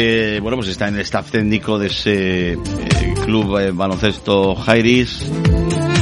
Eh, 0.00 0.38
bueno, 0.40 0.56
pues 0.56 0.70
está 0.70 0.88
en 0.88 0.94
el 0.94 1.02
staff 1.02 1.30
técnico 1.30 1.78
de 1.78 1.88
ese 1.88 2.52
eh, 2.52 2.58
club 3.26 3.58
eh, 3.58 3.72
baloncesto 3.72 4.54
Jairis, 4.54 5.30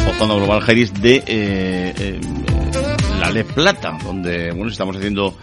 o 0.08 0.12
Fondo 0.12 0.36
Global 0.36 0.60
Jairis 0.60 0.94
de 0.94 1.16
eh, 1.16 1.92
eh, 1.98 2.20
la 3.18 3.32
Le 3.32 3.42
Plata, 3.42 3.98
donde 4.04 4.52
bueno 4.52 4.70
estamos 4.70 4.96
haciendo 4.96 5.36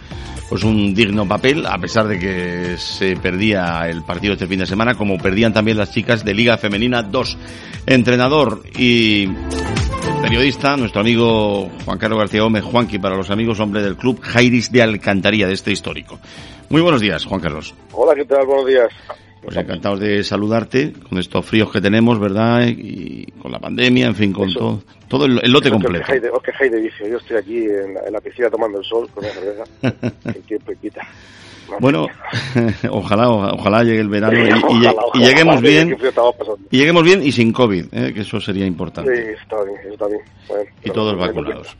pues 0.48 0.64
un 0.64 0.94
digno 0.94 1.28
papel, 1.28 1.66
a 1.66 1.76
pesar 1.76 2.08
de 2.08 2.18
que 2.18 2.78
se 2.78 3.16
perdía 3.16 3.86
el 3.86 4.02
partido 4.02 4.32
este 4.32 4.46
fin 4.46 4.60
de 4.60 4.66
semana, 4.66 4.94
como 4.94 5.18
perdían 5.18 5.52
también 5.52 5.76
las 5.76 5.92
chicas 5.92 6.24
de 6.24 6.32
Liga 6.32 6.56
Femenina 6.56 7.02
2. 7.02 7.38
Entrenador 7.84 8.62
y 8.78 9.28
periodista, 10.22 10.74
nuestro 10.78 11.02
amigo 11.02 11.70
Juan 11.84 11.98
Carlos 11.98 12.18
García 12.18 12.40
Gómez, 12.40 12.64
Juanqui 12.64 12.98
para 12.98 13.14
los 13.14 13.28
amigos, 13.28 13.60
hombre 13.60 13.82
del 13.82 13.96
club 13.96 14.20
Jairis 14.22 14.72
de 14.72 14.80
Alcantarilla, 14.80 15.46
de 15.46 15.52
este 15.52 15.70
histórico. 15.70 16.18
Muy 16.70 16.82
buenos 16.82 17.00
días, 17.00 17.24
Juan 17.24 17.40
Carlos. 17.40 17.74
Hola, 17.92 18.14
¿qué 18.14 18.24
tal? 18.24 18.46
Buenos 18.46 18.66
días. 18.66 18.88
Pues 19.42 19.56
encantados 19.56 20.00
de 20.00 20.22
saludarte 20.24 20.92
con 21.08 21.18
estos 21.18 21.46
fríos 21.46 21.70
que 21.72 21.80
tenemos, 21.80 22.18
¿verdad? 22.18 22.66
Y 22.66 23.24
con 23.40 23.52
la 23.52 23.58
pandemia, 23.58 24.06
en 24.08 24.14
fin, 24.14 24.32
con 24.32 24.48
Eso. 24.50 24.58
todo, 24.58 24.82
todo 25.08 25.24
el, 25.26 25.40
el 25.42 25.50
lote 25.52 25.68
Os 25.68 25.72
completo. 25.74 26.00
quejáis 26.04 26.22
de, 26.22 26.30
os 26.30 26.42
quejáis 26.42 26.72
de 26.72 26.80
vicio. 26.80 27.08
Yo 27.08 27.16
estoy 27.18 27.36
aquí 27.36 27.56
en 27.64 27.94
la, 27.94 28.00
en 28.06 28.12
la 28.12 28.20
piscina 28.20 28.50
tomando 28.50 28.78
el 28.78 28.84
sol 28.84 29.08
con 29.14 29.24
una 29.24 29.32
cerveza. 29.32 29.64
el 30.34 30.42
tiempo 30.42 30.72
quita. 30.82 31.06
Bueno, 31.80 32.06
ojalá, 32.90 33.28
ojalá 33.30 33.84
llegue 33.84 34.00
el 34.00 34.08
verano 34.08 34.38
y, 34.38 34.48
y- 34.48 34.52
Ojalá, 34.52 34.62
y 34.80 34.86
ojalá, 34.86 35.26
lleguemos 35.28 35.60
bien, 35.62 35.96
y 36.70 36.76
lleguemos 36.78 37.02
bien 37.04 37.22
y 37.22 37.32
sin 37.32 37.52
COVID, 37.52 37.86
¿eh? 37.92 38.12
que 38.14 38.20
eso 38.20 38.40
sería 38.40 38.62
Sí, 38.64 38.68
importante. 38.68 39.12
eso 39.32 39.42
está 39.42 39.56
bien, 39.64 39.76
está 39.92 40.06
bien. 40.06 40.20
Bueno, 40.48 40.64
y 40.84 40.90
todos 40.90 41.12
no 41.14 41.18
vacunados. 41.20 41.76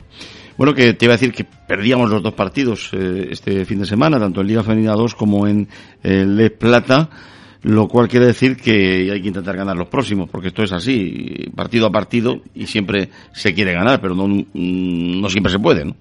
Bueno, 0.57 0.73
que 0.73 0.93
te 0.93 1.05
iba 1.05 1.13
a 1.13 1.17
decir 1.17 1.33
que 1.33 1.45
perdíamos 1.45 2.09
los 2.09 2.21
dos 2.21 2.33
partidos 2.33 2.89
eh, 2.93 3.29
este 3.31 3.65
fin 3.65 3.79
de 3.79 3.85
semana, 3.85 4.19
tanto 4.19 4.41
en 4.41 4.47
Liga 4.47 4.63
Femenina 4.63 4.93
2 4.93 5.15
como 5.15 5.47
en 5.47 5.67
eh, 6.03 6.25
Le 6.25 6.49
Plata, 6.49 7.09
lo 7.61 7.87
cual 7.87 8.07
quiere 8.09 8.25
decir 8.25 8.57
que 8.57 9.09
hay 9.11 9.21
que 9.21 9.27
intentar 9.29 9.55
ganar 9.55 9.77
los 9.77 9.87
próximos, 9.87 10.29
porque 10.29 10.49
esto 10.49 10.63
es 10.63 10.71
así, 10.73 11.49
partido 11.55 11.87
a 11.87 11.91
partido, 11.91 12.41
y 12.53 12.67
siempre 12.67 13.09
se 13.33 13.53
quiere 13.53 13.71
ganar, 13.73 14.01
pero 14.01 14.15
no, 14.15 14.27
no 14.53 15.29
siempre 15.29 15.51
se 15.51 15.59
puede, 15.59 15.85
¿no? 15.85 15.95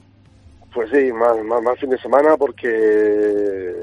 Pues 0.79 0.91
sí, 0.93 1.13
más, 1.13 1.37
más, 1.45 1.61
más 1.61 1.77
fin 1.81 1.91
de 1.91 1.99
semana 1.99 2.37
porque 2.37 3.75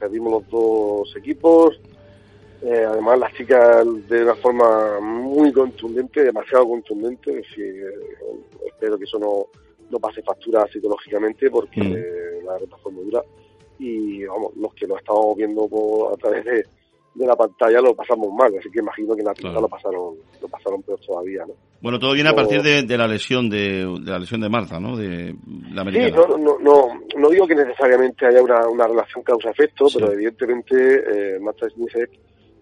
perdimos 0.00 0.32
los 0.32 0.50
dos 0.50 1.16
equipos. 1.16 1.80
Eh, 2.60 2.84
además, 2.88 3.20
las 3.20 3.32
chicas 3.34 3.86
de 4.08 4.24
una 4.24 4.34
forma 4.34 4.98
muy 4.98 5.52
contundente, 5.52 6.24
demasiado 6.24 6.66
contundente. 6.70 7.30
Es 7.38 7.48
decir, 7.48 7.84
eh, 7.86 8.66
espero 8.66 8.98
que 8.98 9.04
eso 9.04 9.20
no, 9.20 9.46
no 9.88 10.00
pase 10.00 10.22
factura 10.22 10.66
psicológicamente 10.72 11.48
porque 11.52 11.80
Mm. 11.80 12.46
la 12.46 12.54
derrota 12.54 12.78
fue 12.82 12.90
muy 12.90 13.04
dura. 13.04 13.22
Y 13.78 14.24
vamos, 14.24 14.56
los 14.56 14.74
que 14.74 14.88
lo 14.88 14.98
estamos 14.98 15.36
viendo 15.36 15.68
por, 15.68 16.14
a 16.14 16.16
través 16.16 16.44
de, 16.46 16.64
de 17.14 17.26
la 17.26 17.36
pantalla 17.36 17.80
lo 17.80 17.94
pasamos 17.94 18.32
mal. 18.32 18.52
Así 18.58 18.70
que 18.70 18.80
imagino 18.80 19.14
que 19.14 19.20
en 19.20 19.26
la 19.26 19.32
pista 19.34 19.48
Claro. 19.50 19.62
lo 19.62 19.68
pasaron 19.68 20.14
lo 20.42 20.48
pasaron 20.48 20.82
peor 20.82 20.98
todavía. 21.06 21.44
¿no? 21.46 21.54
Bueno, 21.80 21.98
todo 21.98 22.12
viene 22.14 22.30
a 22.30 22.34
partir 22.34 22.62
de, 22.62 22.82
de 22.82 22.98
la 22.98 23.06
lesión 23.06 23.48
de, 23.50 23.84
de 24.02 24.10
la 24.10 24.18
lesión 24.18 24.40
de 24.40 24.48
Marta, 24.48 24.80
¿no? 24.80 24.96
De 24.96 25.34
la 25.72 25.82
Sí, 25.82 25.88
americana. 25.88 26.26
no, 26.28 26.38
no, 26.38 26.58
no, 26.58 27.00
no 27.16 27.28
digo 27.30 27.46
que 27.46 27.54
necesariamente 27.54 28.26
haya 28.26 28.42
una, 28.42 28.66
una 28.68 28.86
relación 28.86 29.22
causa-efecto, 29.22 29.88
Sí. 29.88 29.98
pero 30.00 30.12
evidentemente 30.12 30.74
eh, 31.36 31.38
Marta 31.40 31.68
Smith, 31.70 31.92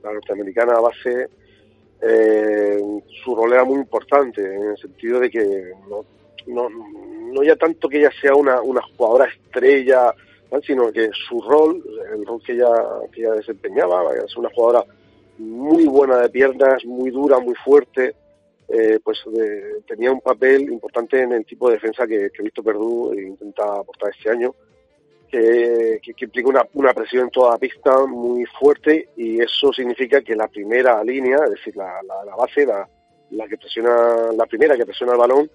la 0.02 0.12
norteamericana 0.12 0.80
base, 0.80 1.28
eh, 2.02 2.80
su 3.24 3.34
rol 3.36 3.52
era 3.52 3.64
muy 3.64 3.76
importante 3.78 4.42
en 4.42 4.70
el 4.70 4.76
sentido 4.76 5.20
de 5.20 5.30
que 5.30 5.70
no, 5.88 6.04
no, 6.48 6.68
no 7.32 7.42
ya 7.44 7.54
tanto 7.56 7.88
que 7.88 7.98
ella 8.00 8.10
sea 8.20 8.34
una, 8.34 8.60
una 8.60 8.80
jugadora 8.82 9.26
estrella, 9.26 10.12
sino 10.60 10.92
que 10.92 11.10
su 11.28 11.40
rol, 11.40 11.82
el 12.14 12.26
rol 12.26 12.42
que 12.44 12.52
ella, 12.52 12.70
que 13.12 13.22
ella 13.22 13.32
desempeñaba, 13.34 14.02
es 14.14 14.36
una 14.36 14.50
jugadora 14.54 14.84
muy 15.38 15.86
buena 15.86 16.18
de 16.18 16.28
piernas, 16.28 16.84
muy 16.84 17.10
dura, 17.10 17.38
muy 17.38 17.54
fuerte, 17.54 18.14
eh, 18.68 18.98
pues 19.02 19.18
tenía 19.86 20.12
un 20.12 20.20
papel 20.20 20.62
importante 20.70 21.20
en 21.22 21.32
el 21.32 21.44
tipo 21.46 21.68
de 21.68 21.74
defensa 21.74 22.06
que, 22.06 22.30
que 22.30 22.42
Víctor 22.42 22.64
Perdú 22.64 23.14
intenta 23.14 23.64
aportar 23.80 24.10
este 24.16 24.30
año, 24.30 24.54
que, 25.30 25.98
que- 26.02 26.14
que 26.14 26.24
implica 26.26 26.48
una, 26.48 26.66
una 26.74 26.92
presión 26.92 27.24
en 27.24 27.30
toda 27.30 27.52
la 27.52 27.58
pista 27.58 28.04
muy 28.06 28.44
fuerte 28.58 29.08
y 29.16 29.40
eso 29.40 29.72
significa 29.72 30.20
que 30.20 30.36
la 30.36 30.48
primera 30.48 31.02
línea, 31.02 31.38
es 31.44 31.50
decir, 31.52 31.74
la, 31.76 32.02
la- 32.02 32.24
la 32.24 32.36
base, 32.36 32.66
la, 32.66 32.86
la 33.30 33.48
que 33.48 33.56
presiona, 33.56 34.30
la 34.36 34.44
primera 34.46 34.76
que 34.76 34.84
presiona 34.84 35.12
el 35.14 35.18
balón, 35.18 35.50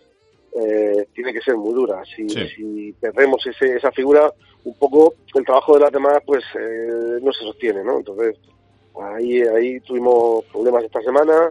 eh, 0.54 1.08
tiene 1.14 1.34
que 1.34 1.42
ser 1.42 1.56
muy 1.56 1.74
dura. 1.74 2.04
Si, 2.06 2.28
Sí. 2.30 2.48
si 2.56 2.94
perdemos 2.94 3.46
ese, 3.46 3.76
esa 3.76 3.92
figura, 3.92 4.32
un 4.64 4.74
poco 4.78 5.14
el 5.36 5.46
trabajo 5.46 5.74
de 5.76 5.82
las 5.82 5.92
demás 5.92 6.20
pues 6.26 6.44
eh, 6.60 7.20
no 7.22 7.32
se 7.32 7.44
sostiene, 7.44 7.84
¿no? 7.84 7.98
Entonces, 7.98 8.38
ahí, 9.02 9.42
ahí 9.42 9.80
tuvimos 9.82 10.44
problemas 10.46 10.84
esta 10.84 11.02
semana, 11.02 11.50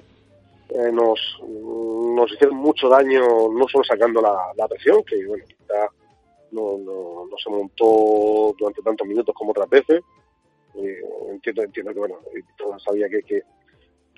eh, 0.71 0.91
nos, 0.93 1.19
nos 1.49 2.33
hicieron 2.33 2.57
mucho 2.57 2.89
daño, 2.89 3.21
no 3.53 3.69
solo 3.69 3.85
sacando 3.85 4.21
la, 4.21 4.37
la 4.57 4.67
presión, 4.67 5.03
que 5.05 5.25
bueno, 5.27 5.45
quizá 5.47 5.89
no, 6.51 6.79
no, 6.79 7.27
no 7.31 7.37
se 7.43 7.51
montó 7.51 8.55
durante 8.59 8.83
tantos 8.83 9.07
minutos 9.07 9.35
como 9.35 9.53
otras 9.53 9.69
veces. 9.71 10.03
Eh, 10.75 11.01
entiendo, 11.31 11.63
entiendo 11.63 11.93
que 11.95 11.99
bueno, 12.01 12.17
sabía 12.85 13.09
que, 13.09 13.23
que, 13.23 13.43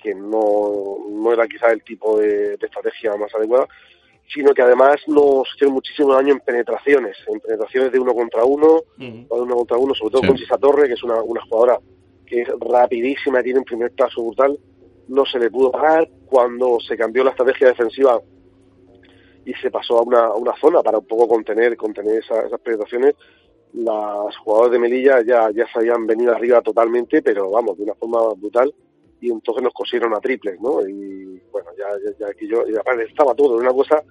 que 0.01 0.13
no, 0.15 0.97
no 1.09 1.31
era 1.33 1.47
quizá 1.47 1.71
el 1.71 1.83
tipo 1.83 2.17
de, 2.19 2.57
de 2.57 2.65
estrategia 2.65 3.15
más 3.15 3.33
adecuada, 3.35 3.67
sino 4.33 4.53
que 4.53 4.61
además 4.61 4.97
nos 5.07 5.47
hicieron 5.55 5.73
muchísimo 5.73 6.13
daño 6.13 6.33
en 6.33 6.39
penetraciones, 6.39 7.17
en 7.27 7.39
penetraciones 7.39 7.91
de 7.91 7.99
uno 7.99 8.13
contra 8.13 8.43
uno, 8.45 8.81
o 9.29 9.35
de 9.35 9.41
uno 9.41 9.55
contra 9.55 9.77
uno, 9.77 9.93
sobre 9.95 10.11
todo 10.11 10.21
Sí. 10.21 10.27
con 10.27 10.37
Chisa 10.37 10.57
Torre, 10.57 10.87
que 10.87 10.93
es 10.93 11.03
una, 11.03 11.21
una 11.23 11.41
jugadora 11.41 11.79
que 12.25 12.41
es 12.43 12.49
rapidísima, 12.59 13.41
tiene 13.41 13.59
un 13.59 13.65
primer 13.65 13.91
paso 13.91 14.21
brutal, 14.23 14.57
no 15.07 15.25
se 15.25 15.39
le 15.39 15.49
pudo 15.49 15.71
parar 15.71 16.07
cuando 16.27 16.79
se 16.79 16.95
cambió 16.95 17.23
la 17.23 17.31
estrategia 17.31 17.67
defensiva 17.69 18.21
y 19.45 19.53
se 19.55 19.71
pasó 19.71 19.97
a 19.97 20.03
una, 20.03 20.25
a 20.25 20.35
una 20.35 20.53
zona 20.61 20.83
para 20.83 20.99
un 20.99 21.05
poco 21.07 21.27
contener 21.27 21.75
contener 21.75 22.19
esa- 22.19 22.45
esas 22.45 22.59
penetraciones. 22.59 23.15
Las 23.73 24.35
jugadoras 24.37 24.71
de 24.71 24.79
Melilla 24.79 25.21
ya, 25.25 25.49
ya 25.51 25.65
se 25.71 25.79
habían 25.79 26.05
venido 26.05 26.33
arriba 26.35 26.61
totalmente, 26.61 27.21
pero 27.21 27.49
vamos, 27.51 27.77
de 27.77 27.83
una 27.83 27.95
forma 27.95 28.33
brutal, 28.35 28.73
y 29.21 29.31
entonces 29.31 29.63
nos 29.63 29.73
cosieron 29.73 30.13
a 30.13 30.19
triples, 30.19 30.59
¿no? 30.61 30.87
Y 30.87 31.28
bueno, 31.51 31.69
ya, 31.77 31.85
ya, 32.03 32.17
ya 32.19 32.27
aquí 32.27 32.47
yo, 32.47 32.63
y 32.67 32.75
aparte 32.77 33.03
estaba 33.03 33.33
todo, 33.35 33.59
era 33.61 33.69
una 33.71 33.77
cosa 33.77 34.01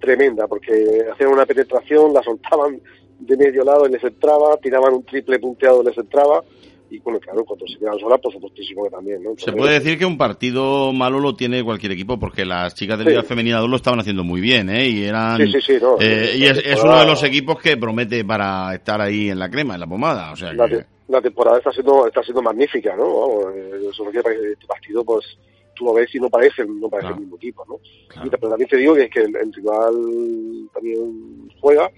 tremenda, 0.00 0.46
porque 0.48 0.72
hacían 1.12 1.30
una 1.32 1.46
penetración, 1.46 2.12
la 2.12 2.22
soltaban 2.22 2.80
de 3.20 3.36
medio 3.36 3.62
lado 3.64 3.86
y 3.86 3.92
les 3.92 4.02
entraba, 4.02 4.56
tiraban 4.56 4.94
un 4.94 5.04
triple 5.04 5.38
punteado 5.38 5.82
y 5.82 5.86
les 5.86 5.96
entraba, 5.98 6.42
y 6.90 6.98
bueno, 6.98 7.20
claro, 7.20 7.44
cuando 7.44 7.66
se 7.66 7.78
quedaban 7.78 7.98
solas, 8.00 8.20
por 8.20 8.32
supuestísimo 8.32 8.84
que 8.84 8.90
también, 8.90 9.22
¿no? 9.22 9.30
Se 9.38 9.52
puede 9.52 9.74
decir 9.74 9.96
que 9.98 10.04
un 10.04 10.18
partido 10.18 10.92
malo 10.92 11.20
lo 11.20 11.34
tiene 11.34 11.64
cualquier 11.64 11.92
equipo 11.92 12.18
porque 12.18 12.44
las 12.44 12.74
chicas 12.74 12.98
de 12.98 13.04
Sí. 13.04 13.10
Liga 13.10 13.22
Femenina 13.22 13.58
2 13.60 13.70
lo 13.70 13.76
estaban 13.76 14.00
haciendo 14.00 14.24
muy 14.24 14.40
bien, 14.42 14.68
¿eh? 14.68 14.88
Y 14.88 15.04
eran... 15.04 15.38
Sí, 15.38 15.52
sí, 15.52 15.60
sí, 15.62 15.72
no. 15.80 15.96
eh, 16.00 16.34
y 16.36 16.44
es, 16.44 16.82
uno 16.82 16.98
de 16.98 17.06
los 17.06 17.22
equipos 17.22 17.58
que 17.60 17.76
promete 17.78 18.24
para 18.24 18.74
estar 18.74 19.00
ahí 19.00 19.30
en 19.30 19.38
la 19.38 19.48
crema, 19.48 19.74
en 19.74 19.80
la 19.80 19.86
pomada, 19.86 20.32
o 20.32 20.36
sea 20.36 20.52
la, 20.52 20.68
que... 20.68 20.76
te- 20.78 20.86
la 21.08 21.22
temporada 21.22 21.58
está 21.58 21.72
siendo 21.72 22.06
está 22.06 22.22
siendo 22.24 22.42
magnífica, 22.42 22.94
¿no? 22.96 23.04
Vamos, 23.20 23.44
eh, 23.54 23.70
decir 23.78 24.22
que 24.22 24.52
este 24.52 24.66
partido, 24.66 25.02
pues, 25.04 25.24
tú 25.74 25.84
lo 25.86 25.94
ves 25.94 26.14
y 26.14 26.20
no 26.20 26.28
parece, 26.30 26.64
no 26.64 26.88
parece 26.88 27.06
Claro. 27.08 27.14
el 27.16 27.20
mismo 27.22 27.36
equipo, 27.36 27.64
¿no? 27.68 27.76
Claro. 28.08 28.26
Y 28.26 28.30
pero 28.30 28.48
también 28.48 28.68
te 28.68 28.76
digo 28.76 28.94
que 28.94 29.02
es 29.04 29.10
que 29.10 29.20
el, 29.20 29.36
el 29.36 29.52
rival 29.52 29.94
también 30.72 31.50
juega. 31.60 31.90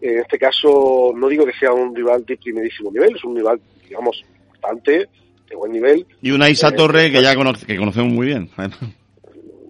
En 0.00 0.18
este 0.18 0.38
caso, 0.38 1.12
no 1.14 1.28
digo 1.28 1.46
que 1.46 1.52
sea 1.52 1.72
un 1.72 1.94
rival 1.94 2.24
de 2.26 2.36
primerísimo 2.36 2.90
nivel, 2.90 3.14
es 3.14 3.22
un 3.24 3.36
rival, 3.36 3.60
digamos, 3.88 4.24
bastante 4.50 5.08
de 5.48 5.56
buen 5.56 5.70
nivel. 5.72 6.04
Y 6.20 6.32
una 6.32 6.50
Isa 6.50 6.68
Eh, 6.68 6.72
Torre 6.72 7.12
que 7.12 7.22
ya 7.22 7.34
conoce- 7.34 7.66
que 7.66 7.76
conocemos 7.76 8.12
muy 8.12 8.26
bien. 8.26 8.50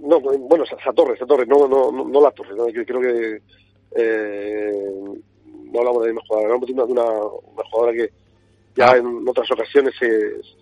No, 0.04 0.18
bueno, 0.20 0.64
esa, 0.64 0.92
torre, 0.92 1.14
esa 1.14 1.24
torre, 1.26 1.46
no, 1.46 1.68
no, 1.68 1.92
no, 1.92 2.04
no 2.08 2.20
la 2.20 2.32
torre, 2.32 2.56
¿no? 2.56 2.68
Yo 2.68 2.84
creo 2.84 3.00
que 3.00 3.40
eh, 3.94 4.72
no 5.72 5.78
hablamos 5.78 6.02
de 6.02 6.08
la 6.08 6.12
misma 6.14 6.22
jugadora, 6.26 6.54
hablamos 6.54 6.66
de 6.66 6.72
una, 6.72 6.84
una, 6.84 7.64
jugadora 7.70 7.92
que 7.96 8.10
ya 8.76 8.90
Ah. 8.92 8.96
en 8.96 9.28
otras 9.28 9.48
ocasiones 9.52 9.94
se, 9.98 10.08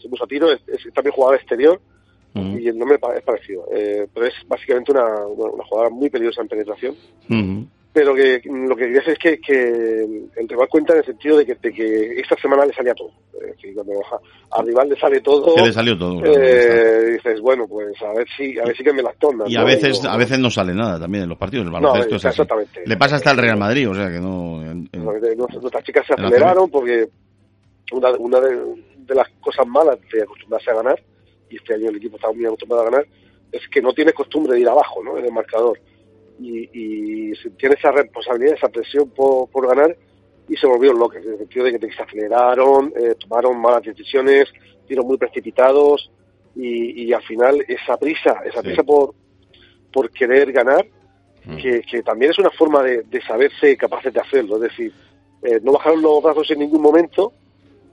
se 0.00 0.08
puso 0.10 0.24
a 0.24 0.26
tiro, 0.26 0.52
es, 0.52 0.60
es 0.68 0.92
también 0.92 1.14
jugadora 1.14 1.38
exterior 1.38 1.80
Y 2.58 2.68
el 2.68 2.78
nombre 2.78 2.98
es 3.16 3.22
parecido, 3.22 3.66
eh, 3.74 4.06
pero 4.14 4.26
es 4.26 4.34
básicamente 4.46 4.92
una, 4.92 5.04
una, 5.26 5.50
una 5.50 5.64
jugadora 5.64 5.90
muy 5.90 6.08
peligrosa 6.10 6.42
en 6.42 6.48
penetración 6.48 6.94
pero 7.92 8.14
que 8.14 8.40
lo 8.44 8.76
que 8.76 8.84
quería 8.84 8.98
decir 9.00 9.14
es 9.14 9.18
que, 9.18 9.40
que 9.40 10.00
el 10.36 10.48
rival 10.48 10.68
cuenta 10.68 10.92
en 10.92 11.00
el 11.00 11.04
sentido 11.06 11.38
de 11.38 11.44
que, 11.46 11.56
de 11.56 11.72
que 11.72 12.20
esta 12.20 12.36
semana 12.36 12.64
le 12.64 12.72
salía 12.72 12.94
todo. 12.94 13.10
Es 13.42 13.56
decir, 13.56 13.74
cuando 13.74 13.94
a- 14.00 14.58
al 14.60 14.66
rival 14.66 14.88
le 14.90 14.96
sale 15.00 15.20
todo, 15.20 15.56
Que 15.56 15.62
le 15.62 15.72
salió 15.72 15.98
todo, 15.98 16.20
eh, 16.24 17.12
dices, 17.14 17.40
bueno, 17.40 17.66
pues 17.66 18.00
a 18.02 18.12
ver 18.12 18.28
si 18.36 18.56
a 18.60 18.64
ver 18.64 18.76
si 18.76 18.84
que 18.84 18.92
me 18.92 19.02
las 19.02 19.16
tornas. 19.18 19.50
Y 19.50 19.54
¿no? 19.54 19.62
a 19.62 19.64
veces, 19.64 20.00
Digo, 20.00 20.12
a 20.14 20.16
veces 20.16 20.38
no 20.38 20.50
sale 20.50 20.72
nada 20.72 21.00
también 21.00 21.24
en 21.24 21.30
los 21.30 21.38
partidos. 21.38 21.66
El 21.66 21.72
No, 21.72 21.78
así. 22.30 22.38
Le 22.86 22.96
pasa 22.96 23.16
hasta 23.16 23.32
el 23.32 23.38
Real 23.38 23.58
Madrid, 23.58 23.90
o 23.90 23.94
sea 23.94 24.08
que 24.08 24.20
no. 24.20 24.62
en- 24.62 24.88
en- 24.92 25.04
Nuestras 25.04 25.82
chicas 25.82 26.06
se 26.06 26.14
aceleraron 26.14 26.70
porque 26.70 27.08
una, 27.92 28.10
una 28.12 28.40
de, 28.40 28.56
de 28.98 29.14
las 29.16 29.28
cosas 29.40 29.66
malas 29.66 29.98
de 30.12 30.22
acostumbrarse 30.22 30.70
a 30.70 30.74
ganar, 30.74 31.02
y 31.50 31.56
este 31.56 31.74
año 31.74 31.90
el 31.90 31.96
equipo 31.96 32.16
está 32.16 32.32
muy 32.32 32.46
acostumbrado 32.46 32.82
a 32.86 32.90
ganar, 32.90 33.06
es 33.52 33.62
que 33.68 33.82
no 33.82 33.92
tienes 33.92 34.14
costumbre 34.14 34.54
de 34.54 34.60
ir 34.60 34.68
abajo 34.68 35.02
¿no? 35.02 35.18
en 35.18 35.24
el 35.26 35.32
marcador. 35.32 35.78
Y, 36.40 36.70
y 36.72 37.34
si 37.36 37.50
tienes 37.50 37.78
esa 37.78 37.90
responsabilidad, 37.92 38.54
esa 38.54 38.68
presión 38.68 39.10
por, 39.10 39.50
por 39.50 39.66
ganar, 39.68 39.94
y 40.48 40.56
se 40.56 40.66
volvieron 40.66 40.98
locos, 40.98 41.18
en 41.24 41.32
el 41.32 41.38
sentido 41.38 41.64
de 41.66 41.78
que 41.78 41.92
se 41.92 42.02
aceleraron, 42.02 42.92
eh, 42.96 43.14
tomaron 43.20 43.60
malas 43.60 43.82
decisiones, 43.82 44.48
tiros 44.88 45.04
muy 45.04 45.18
precipitados, 45.18 46.10
y, 46.56 47.04
y 47.04 47.12
al 47.12 47.22
final 47.22 47.64
esa 47.68 47.96
prisa, 47.96 48.40
esa 48.44 48.60
Sí. 48.60 48.68
prisa 48.68 48.82
por, 48.82 49.14
por 49.92 50.10
querer 50.10 50.50
ganar, 50.52 50.86
Mm. 51.42 51.56
que, 51.56 51.80
que 51.90 52.02
también 52.02 52.32
es 52.32 52.38
una 52.38 52.50
forma 52.50 52.82
de, 52.82 53.02
de 53.04 53.22
saberse 53.22 53.74
capaces 53.74 54.12
de 54.12 54.20
hacerlo. 54.20 54.56
Es 54.56 54.62
decir, 54.70 54.92
eh, 55.42 55.58
no 55.62 55.72
bajaron 55.72 56.02
los 56.02 56.22
brazos 56.22 56.50
en 56.50 56.58
ningún 56.58 56.82
momento, 56.82 57.32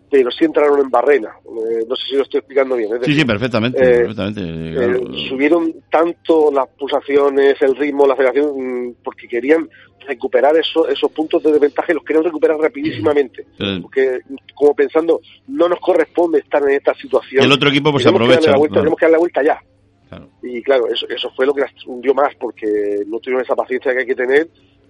pero 0.09 0.31
sí 0.31 0.45
entraron 0.45 0.80
en 0.80 0.89
barrena. 0.89 1.30
Eh, 1.45 1.83
no 1.88 1.95
sé 1.95 2.04
si 2.09 2.15
lo 2.15 2.24
estoy 2.24 2.39
explicando 2.39 2.75
bien. 2.75 2.89
Es 2.94 2.95
Sí, 2.95 3.00
decir, 3.01 3.15
sí, 3.19 3.25
perfectamente. 3.25 3.77
eh, 3.83 3.98
perfectamente 4.06 4.42
eh, 4.42 4.74
claro. 4.74 5.13
subieron 5.30 5.74
tanto 5.92 6.51
las 6.51 6.68
pulsaciones, 6.77 7.62
el 7.62 7.75
ritmo, 7.75 8.07
la 8.07 8.13
aceleración, 8.13 8.54
mm, 8.89 8.95
porque 9.04 9.27
querían 9.27 9.69
recuperar 10.07 10.56
eso, 10.56 10.88
esos 10.88 11.12
puntos 11.12 11.44
de 11.44 11.51
desventaja 11.51 11.92
y 11.92 11.95
los 11.95 12.04
querían 12.06 12.24
recuperar 12.24 12.57
rapidísimamente. 12.57 13.45
Eh, 13.59 13.80
Porque, 13.81 14.19
como 14.56 14.74
pensando, 14.74 15.19
no 15.48 15.68
nos 15.68 15.80
corresponde 15.81 16.39
estar 16.39 16.63
en 16.63 16.69
esta 16.75 16.94
situación. 16.94 17.44
el 17.44 17.51
otro 17.51 17.69
equipo 17.69 17.92
pues 17.92 18.04
se 18.04 18.09
que 18.09 18.15
aprovecha. 18.15 18.51
la 18.51 18.57
vuelta, 18.57 18.74
claro, 18.75 18.83
Tenemos 18.83 18.98
que 19.00 19.06
darle 19.06 19.15
la 19.15 19.19
vuelta 19.19 19.44
ya. 19.44 19.59
claro. 20.07 20.30
Y 20.42 20.62
claro, 20.63 20.88
eso, 20.88 21.06
eso 21.09 21.30
fue 21.36 21.45
lo 21.45 21.54
que 21.54 21.62
las 21.62 21.71
hundió 21.86 22.13
más, 22.13 22.33
porque 22.39 23.04
no 23.07 23.19
tuvieron 23.19 23.44
esa 23.44 23.56
paciencia 23.56 23.92
que 23.92 24.00
hay 24.00 24.06
que 24.06 24.15
tener, 24.15 24.48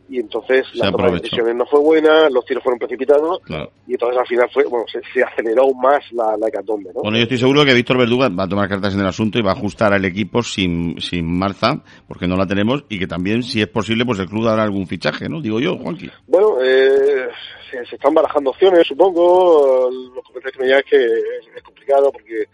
y 0.10 0.20
entonces 0.20 0.66
Se 0.72 0.78
la 0.80 0.92
toma 0.92 1.08
de 1.08 1.20
decisiones 1.20 1.56
no 1.56 1.66
fue 1.66 1.80
buena, 1.80 2.30
los 2.30 2.46
tiros 2.46 2.64
fueron 2.64 2.80
precipitados, 2.80 3.40
claro. 3.44 3.72
y 3.88 3.94
entonces 3.94 4.18
al 4.20 4.28
final 4.28 4.50
fue, 4.54 4.64
bueno, 4.66 4.86
se, 4.92 5.02
se 5.14 5.24
aceleró 5.24 5.64
aún 5.64 5.80
más 5.80 6.00
la, 6.12 6.36
la 6.38 6.48
hecatombe, 6.48 6.92
¿no? 6.94 7.02
Bueno, 7.02 7.18
yo 7.18 7.24
estoy 7.24 7.38
seguro 7.38 7.66
que 7.66 7.74
Víctor 7.74 7.98
Verduga 7.98 8.30
va 8.30 8.44
a 8.44 8.48
tomar 8.48 8.70
cartas 8.70 8.94
en 8.94 9.02
el 9.02 9.08
asunto 9.08 9.40
y 9.40 9.42
va 9.42 9.52
a 9.52 9.56
ajustar 9.56 9.94
al 9.94 10.06
equipo 10.06 10.42
sin, 10.44 11.00
sin 11.02 11.26
Marza, 11.26 11.82
porque 12.08 12.28
no 12.28 12.36
la 12.36 12.48
tenemos, 12.48 12.86
y 12.90 13.00
que 13.00 13.08
también, 13.08 13.44
si 13.44 13.62
es 13.62 13.68
posible, 13.68 14.06
pues 14.06 14.20
el 14.20 14.28
club 14.28 14.46
dará 14.46 14.64
algún 14.64 14.88
fichaje, 14.88 15.28
¿no? 15.28 15.42
Digo 15.42 15.60
yo, 15.60 15.78
Juanqui. 15.78 16.10
Bueno, 16.28 16.58
eh, 16.64 17.28
se, 17.70 17.86
se 17.86 17.96
están 17.96 18.14
barajando 18.14 18.52
opciones, 18.52 18.88
supongo. 18.88 19.90
Los 20.16 20.24
comentarios 20.24 20.54
que 20.54 20.60
me 20.60 20.66
llegan 20.66 20.84
es 20.86 20.90
que 20.90 21.06
es, 21.06 21.58
es 21.58 21.64
complicado 21.64 22.12
porque 22.12 22.46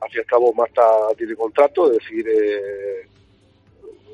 al 0.00 0.08
fin 0.08 0.18
y 0.18 0.20
al 0.20 0.26
cabo 0.26 0.52
Marta 0.54 0.82
tiene 1.16 1.34
contrato, 1.34 1.90
es 1.90 1.98
decir, 1.98 2.26
eh, 2.28 3.08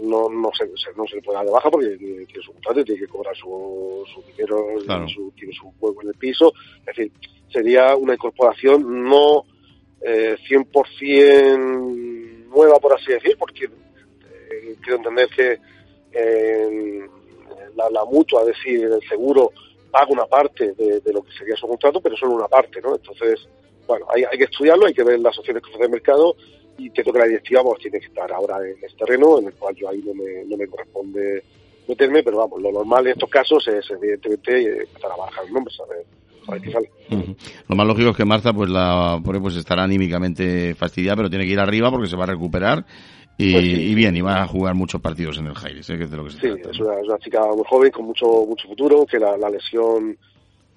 no, 0.02 0.28
no, 0.28 0.50
se, 0.56 0.66
no 0.96 1.06
se 1.06 1.16
le 1.16 1.22
puede 1.22 1.36
dar 1.38 1.46
de 1.46 1.52
baja 1.52 1.70
porque 1.70 1.96
tiene, 1.96 2.24
tiene 2.26 2.42
su 2.44 2.52
contrato 2.52 2.80
y 2.80 2.84
tiene 2.84 3.00
que 3.00 3.08
cobrar 3.08 3.36
su, 3.36 4.04
su 4.14 4.22
dinero, 4.30 4.66
Claro. 4.84 5.08
su- 5.08 5.30
tiene 5.32 5.52
su 5.54 5.72
juego 5.80 6.02
en 6.02 6.08
el 6.08 6.14
piso. 6.14 6.52
Es 6.80 6.86
decir, 6.96 7.12
sería 7.50 7.96
una 7.96 8.14
incorporación 8.14 9.04
no 9.04 9.44
eh, 10.02 10.36
100% 10.48 12.46
nueva, 12.48 12.78
por 12.78 12.94
así 12.94 13.12
decir, 13.12 13.36
porque 13.38 13.64
eh, 13.64 14.76
quiero 14.82 14.96
entender 14.98 15.28
que 15.28 15.58
eh, 16.12 17.06
la, 17.74 17.90
la 17.90 18.04
mutua, 18.04 18.42
es 18.42 18.48
decir, 18.48 18.84
el 18.84 19.00
seguro 19.08 19.50
paga 19.90 20.06
una 20.10 20.26
parte 20.26 20.72
de, 20.72 21.00
de 21.00 21.12
lo 21.12 21.22
que 21.22 21.32
sería 21.32 21.56
su 21.56 21.66
contrato, 21.68 22.00
pero 22.00 22.16
solo 22.16 22.34
una 22.34 22.48
parte, 22.48 22.80
¿no? 22.80 22.94
Entonces, 22.94 23.46
bueno, 23.86 24.06
hay, 24.14 24.24
hay 24.24 24.38
que 24.38 24.44
estudiarlo, 24.44 24.86
hay 24.86 24.94
que 24.94 25.04
ver 25.04 25.18
las 25.20 25.38
opciones 25.38 25.62
que 25.62 25.68
ofrece 25.68 25.84
el 25.84 25.90
mercado 25.92 26.34
y 26.78 26.90
creo 26.90 27.12
que 27.12 27.18
la 27.18 27.26
directiva 27.26 27.62
pues, 27.62 27.80
tiene 27.80 28.00
que 28.00 28.06
estar 28.06 28.30
ahora 28.32 28.58
en 28.58 28.76
este 28.84 28.96
terreno, 28.98 29.38
en 29.38 29.46
el 29.46 29.54
cual 29.54 29.74
yo 29.76 29.88
ahí 29.88 30.02
no 30.04 30.14
me, 30.14 30.44
no 30.44 30.56
me 30.56 30.66
corresponde 30.66 31.42
meterme, 31.88 32.22
pero 32.22 32.38
vamos, 32.38 32.60
lo 32.60 32.72
normal 32.72 33.06
en 33.06 33.12
estos 33.12 33.30
casos 33.30 33.66
es 33.68 33.88
evidentemente 33.90 34.60
eh, 34.62 34.78
empezar 34.86 35.12
a 35.12 35.16
bajar 35.16 35.44
el 35.46 35.52
nombre. 35.52 35.74
Ujú. 37.10 37.36
Lo 37.68 37.76
más 37.76 37.86
lógico 37.86 38.10
es 38.10 38.16
que 38.16 38.24
Marza, 38.24 38.52
pues 38.52 38.70
la 38.70 39.20
pues 39.24 39.56
estará 39.56 39.82
anímicamente 39.84 40.74
fastidiada, 40.74 41.16
pero 41.16 41.30
tiene 41.30 41.44
que 41.44 41.52
ir 41.52 41.58
arriba 41.60 41.90
porque 41.90 42.06
se 42.08 42.16
va 42.16 42.24
a 42.24 42.28
recuperar. 42.28 42.84
Y, 43.38 43.52
Pues 43.52 43.64
sí. 43.64 43.70
y 43.90 43.94
bien, 43.94 44.16
y 44.16 44.22
va 44.22 44.42
a 44.42 44.46
jugar 44.46 44.74
muchos 44.74 45.00
partidos 45.00 45.36
en 45.38 45.46
el 45.48 45.54
Jairis, 45.54 45.90
¿eh? 45.90 45.98
que 45.98 46.04
es 46.04 46.10
de 46.10 46.16
lo 46.16 46.24
que 46.24 46.30
se 46.30 46.40
Sí, 46.40 46.46
trata, 46.54 46.70
es 46.70 46.80
una, 46.80 46.94
es 47.00 47.06
una 47.06 47.18
chica 47.18 47.40
muy 47.54 47.64
joven 47.68 47.90
con 47.90 48.06
mucho 48.06 48.26
mucho 48.46 48.66
futuro, 48.68 49.04
que 49.04 49.18
la, 49.18 49.36
la 49.36 49.50
lesión 49.50 50.16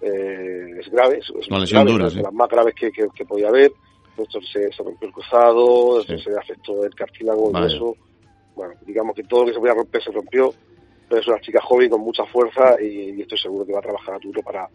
eh, 0.02 0.72
es 0.80 0.90
grave, 0.92 1.20
es, 1.20 1.30
Una 1.50 1.60
lesión 1.60 1.84
grave, 1.86 1.92
dura, 1.94 2.08
es 2.08 2.14
de 2.16 2.20
sí. 2.20 2.24
las 2.24 2.34
más 2.34 2.50
graves 2.50 2.76
que, 2.76 2.92
que, 2.92 3.08
que 3.16 3.26
podía 3.26 3.48
haber. 3.48 3.72
Esto 4.24 4.40
se, 4.42 4.72
se 4.72 4.84
rompió 4.84 5.08
el 5.08 5.14
cruzado, 5.14 6.02
Sí. 6.04 6.20
se 6.20 6.38
afectó 6.38 6.84
el 6.86 6.94
cartílago, 6.96 7.52
Vaya. 7.52 7.68
y 7.68 7.76
eso. 7.76 7.96
Bueno, 8.56 8.74
digamos 8.86 9.16
que 9.16 9.24
todo 9.24 9.42
lo 9.42 9.46
que 9.48 9.54
se 9.54 9.60
podía 9.60 9.74
romper 9.74 10.04
se 10.04 10.12
rompió, 10.12 10.54
pero 11.08 11.22
es 11.22 11.28
una 11.28 11.40
chica 11.42 11.62
joven 11.62 11.90
con 11.90 12.02
mucha 12.02 12.26
fuerza 12.26 12.76
y, 12.82 13.12
y 13.18 13.22
estoy 13.22 13.38
seguro 13.38 13.66
que 13.66 13.74
va 13.74 13.80
a 13.80 13.84
trabajar 13.84 14.16
a 14.16 14.20
duro 14.20 14.42
para, 14.42 14.68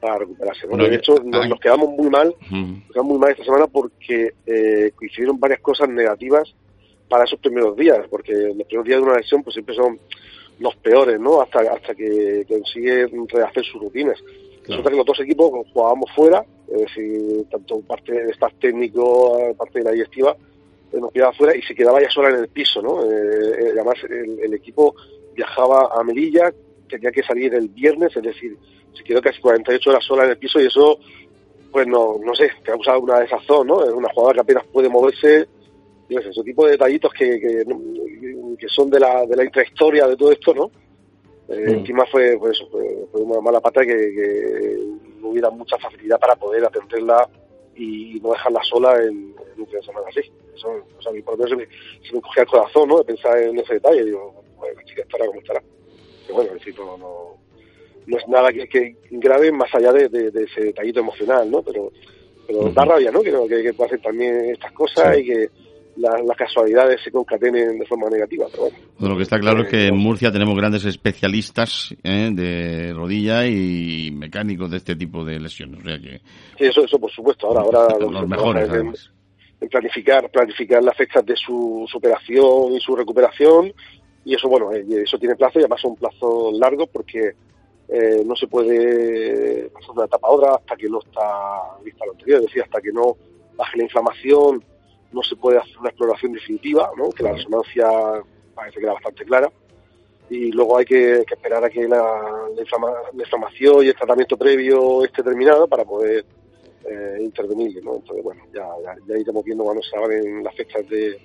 para 0.00 0.18
recuperarse. 0.18 0.64
¿no? 0.66 0.70
Bueno, 0.70 0.84
de 0.88 0.96
hecho, 0.96 1.16
eh, 1.16 1.22
nos, 1.24 1.42
ay. 1.44 1.48
nos 1.48 1.60
quedamos 1.60 1.88
muy 1.90 2.10
mal 2.10 2.34
nos 2.50 2.92
quedamos 2.92 3.10
muy 3.12 3.18
mal 3.18 3.30
esta 3.30 3.44
semana 3.44 3.66
porque 3.68 4.34
eh, 4.46 4.92
coincidieron 4.94 5.40
varias 5.40 5.60
cosas 5.60 5.88
negativas 5.88 6.54
para 7.08 7.24
esos 7.24 7.38
primeros 7.40 7.76
días, 7.76 8.06
porque 8.10 8.32
los 8.32 8.66
primeros 8.66 8.84
días 8.86 9.00
de 9.00 9.06
una 9.06 9.16
lesión 9.16 9.42
pues 9.42 9.54
siempre 9.54 9.74
son 9.74 9.98
los 10.58 10.76
peores, 10.76 11.18
¿no? 11.18 11.40
Hasta 11.40 11.60
hasta 11.60 11.94
que 11.94 12.44
consigue 12.48 13.06
rehacer 13.28 13.64
sus 13.64 13.80
rutinas. 13.80 14.18
Resulta 14.66 14.90
que 14.90 14.96
los 14.96 15.06
dos 15.06 15.20
equipos 15.20 15.50
jugábamos 15.72 16.10
fuera, 16.14 16.44
es 16.74 16.80
decir, 16.80 17.44
tanto 17.50 17.80
parte 17.80 18.12
del 18.12 18.30
staff 18.30 18.52
técnico, 18.60 19.54
parte 19.56 19.80
de 19.80 19.84
la 19.84 19.90
directiva, 19.92 20.36
eh, 20.92 21.00
nos 21.00 21.12
quedaba 21.12 21.32
fuera 21.32 21.56
y 21.56 21.62
se 21.62 21.74
quedaba 21.74 22.00
ya 22.00 22.10
sola 22.10 22.30
en 22.30 22.36
el 22.36 22.48
piso, 22.48 22.82
¿no? 22.82 23.04
Eh, 23.04 23.08
eh, 23.10 23.68
además, 23.72 23.96
el, 24.08 24.40
el 24.40 24.54
equipo 24.54 24.94
viajaba 25.34 25.90
a 25.92 26.02
Melilla, 26.02 26.52
tenía 26.88 27.10
que 27.10 27.22
salir 27.22 27.54
el 27.54 27.68
viernes, 27.68 28.16
es 28.16 28.22
decir, 28.22 28.56
se 28.92 29.02
quedó 29.04 29.20
casi 29.22 29.40
48 29.40 29.90
horas 29.90 30.04
sola 30.04 30.24
en 30.24 30.30
el 30.30 30.38
piso 30.38 30.60
y 30.60 30.66
eso, 30.66 30.98
pues 31.70 31.86
no, 31.86 32.18
no 32.22 32.34
sé, 32.34 32.50
causa 32.62 32.98
una 32.98 33.20
desazón, 33.20 33.66
¿no? 33.66 33.84
Es 33.84 33.90
una 33.90 34.08
jugadora 34.10 34.34
que 34.34 34.40
apenas 34.40 34.66
puede 34.72 34.88
moverse, 34.88 35.46
sé, 36.08 36.28
ese 36.28 36.42
tipo 36.42 36.66
de 36.66 36.72
detallitos 36.72 37.12
que, 37.12 37.40
que, 37.40 37.64
que 38.58 38.68
son 38.68 38.90
de 38.90 39.00
la, 39.00 39.24
de 39.24 39.36
la 39.36 39.44
intrahistoria 39.44 40.06
de 40.06 40.16
todo 40.16 40.32
esto, 40.32 40.54
¿no? 40.54 40.70
Eh, 41.48 41.66
Mm. 41.66 41.78
Encima 41.80 42.06
fue, 42.06 42.34
eso, 42.50 42.66
fue, 42.70 43.06
fue 43.10 43.20
una 43.20 43.40
mala 43.40 43.60
pata 43.60 43.82
que, 43.82 44.78
hubiera 45.30 45.50
mucha 45.50 45.78
facilidad 45.78 46.18
para 46.20 46.36
poder 46.36 46.64
atenderla 46.64 47.28
y 47.74 48.20
no 48.20 48.32
dejarla 48.32 48.60
sola 48.64 48.96
en, 49.02 49.34
en 49.54 49.60
un 49.60 49.66
fin 49.66 49.76
de 49.76 49.82
semana 49.82 50.06
así. 50.08 50.20
Eso, 50.54 50.68
o 50.98 51.02
sea, 51.02 51.10
a 51.10 51.14
mí 51.14 51.22
por 51.22 51.38
lo 51.38 51.44
menos 51.44 51.50
se 51.50 51.56
me, 51.56 52.06
se 52.08 52.14
me 52.14 52.20
cogía 52.20 52.42
el 52.42 52.48
corazón, 52.48 52.88
¿no? 52.88 52.98
De 52.98 53.04
pensar 53.04 53.38
en 53.38 53.58
ese 53.58 53.74
detalle. 53.74 54.04
Digo, 54.04 54.42
bueno, 54.56 54.74
la 54.76 54.84
chica 54.84 55.02
estará 55.02 55.26
como 55.26 55.40
estará. 55.40 55.62
Pero 56.26 56.34
bueno, 56.34 56.50
es 56.52 56.58
decir, 56.58 56.74
no, 56.78 56.96
no, 56.98 57.36
no 58.06 58.16
es 58.18 58.28
nada 58.28 58.52
que, 58.52 58.68
que 58.68 58.96
grave 59.10 59.50
más 59.52 59.74
allá 59.74 59.92
de, 59.92 60.08
de- 60.08 60.30
de 60.30 60.44
ese 60.44 60.60
detallito 60.64 61.00
emocional, 61.00 61.50
¿no? 61.50 61.62
Pero, 61.62 61.90
da 62.74 62.84
rabia, 62.84 63.10
¿no? 63.10 63.22
Que, 63.22 63.32
que, 63.48 63.62
que 63.62 63.72
pasen 63.74 64.02
también 64.02 64.50
estas 64.50 64.72
cosas 64.72 65.14
Sí. 65.16 65.22
y 65.22 65.26
que 65.26 65.48
la- 65.96 66.22
las 66.26 66.36
casualidades 66.36 67.00
se 67.02 67.10
concatenen 67.10 67.78
de 67.78 67.86
forma 67.86 68.08
negativa. 68.08 68.46
Pero 68.50 68.62
bueno, 68.64 68.76
Bueno, 68.98 69.14
lo 69.14 69.16
que 69.18 69.22
está 69.24 69.38
claro 69.38 69.62
es 69.62 69.68
que 69.68 69.84
Eh, 69.84 69.88
en 69.88 69.96
Murcia 69.96 70.32
tenemos 70.32 70.56
grandes 70.56 70.84
especialistas 70.84 71.94
¿eh? 72.02 72.30
de 72.32 72.92
rodilla 72.94 73.46
y 73.46 74.10
mecánicos 74.12 74.70
de 74.70 74.78
este 74.78 74.96
tipo 74.96 75.24
de 75.24 75.38
lesiones. 75.40 75.80
O 75.80 75.84
sea 75.84 75.98
que 75.98 76.18
sí, 76.58 76.64
eso, 76.64 76.84
eso 76.84 76.98
por 76.98 77.10
supuesto. 77.10 77.46
Ahora, 77.48 77.60
ahora 77.80 77.98
los 77.98 78.20
se 78.20 78.26
mejores, 78.26 78.68
en- 78.72 79.68
planificar 79.68 80.28
planificar 80.30 80.82
las 80.82 80.96
fechas 80.96 81.24
de 81.24 81.36
su 81.36 81.84
superación 81.88 82.72
y 82.72 82.80
su 82.80 82.96
recuperación 82.96 83.72
y 84.24 84.34
eso 84.34 84.48
bueno 84.48 84.72
eh, 84.72 84.84
eso 85.04 85.16
tiene 85.18 85.36
plazo 85.36 85.60
y 85.60 85.62
además 85.62 85.80
son 85.80 85.94
plazos 85.94 86.52
largos 86.58 86.88
porque 86.92 87.30
eh, 87.88 88.22
no 88.26 88.34
se 88.34 88.48
puede 88.48 89.68
pasar 89.70 89.86
de 89.88 89.92
una 89.98 90.04
etapa 90.06 90.26
a 90.26 90.30
otra 90.32 90.54
hasta 90.56 90.74
que 90.76 90.88
no 90.88 90.98
está 90.98 91.22
lista 91.84 92.04
lo 92.06 92.10
anterior 92.12 92.40
es 92.40 92.46
decir 92.46 92.62
hasta 92.62 92.80
que 92.80 92.90
no 92.90 93.16
baje 93.56 93.76
la 93.76 93.84
inflamación 93.84 94.64
no 95.12 95.22
se 95.22 95.36
puede 95.36 95.58
hacer 95.58 95.78
una 95.78 95.88
exploración 95.90 96.32
definitiva 96.32 96.90
¿no? 96.96 97.10
que 97.10 97.22
la 97.22 97.32
resonancia 97.32 97.88
parece 98.54 98.78
que 98.78 98.84
era 98.84 98.94
bastante 98.94 99.24
clara 99.24 99.50
y 100.30 100.50
luego 100.52 100.78
hay 100.78 100.84
que, 100.84 101.24
que 101.26 101.34
esperar 101.34 101.64
a 101.64 101.68
que 101.70 101.86
la, 101.86 101.98
la 102.54 102.62
inflama- 102.62 102.92
la 103.12 103.22
inflamación 103.22 103.84
y 103.84 103.88
el 103.88 103.94
tratamiento 103.94 104.36
previo 104.36 105.04
esté 105.04 105.22
terminado 105.22 105.66
para 105.66 105.84
poder 105.84 106.24
eh, 106.84 107.18
intervenirle, 107.20 107.82
¿no? 107.82 107.96
Entonces, 107.96 108.24
bueno, 108.24 108.42
ya, 108.52 108.66
ya, 108.82 108.96
ya 109.06 109.16
iremos 109.18 109.44
viendo 109.44 109.64
cuando 109.64 109.82
se 109.82 109.96
abren 109.96 110.42
las 110.42 110.54
fechas 110.54 110.88
de, 110.88 111.20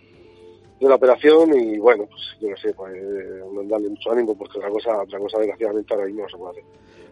de 0.79 0.87
la 0.87 0.95
operación 0.95 1.49
y, 1.57 1.77
bueno, 1.77 2.05
pues 2.09 2.21
yo 2.39 2.49
no 2.49 2.57
sé, 2.57 2.73
pues 2.73 2.93
eh, 2.93 3.41
darle 3.65 3.89
mucho 3.89 4.11
ánimo 4.11 4.37
porque 4.37 4.59
otra 4.59 4.69
cosa, 4.69 5.01
otra 5.01 5.19
cosa 5.19 5.39
desgraciadamente 5.39 5.93
ahora 5.93 6.05
mismo 6.05 6.21
no 6.23 6.29
se 6.29 6.37
puede 6.37 6.51
hacer. 6.51 6.63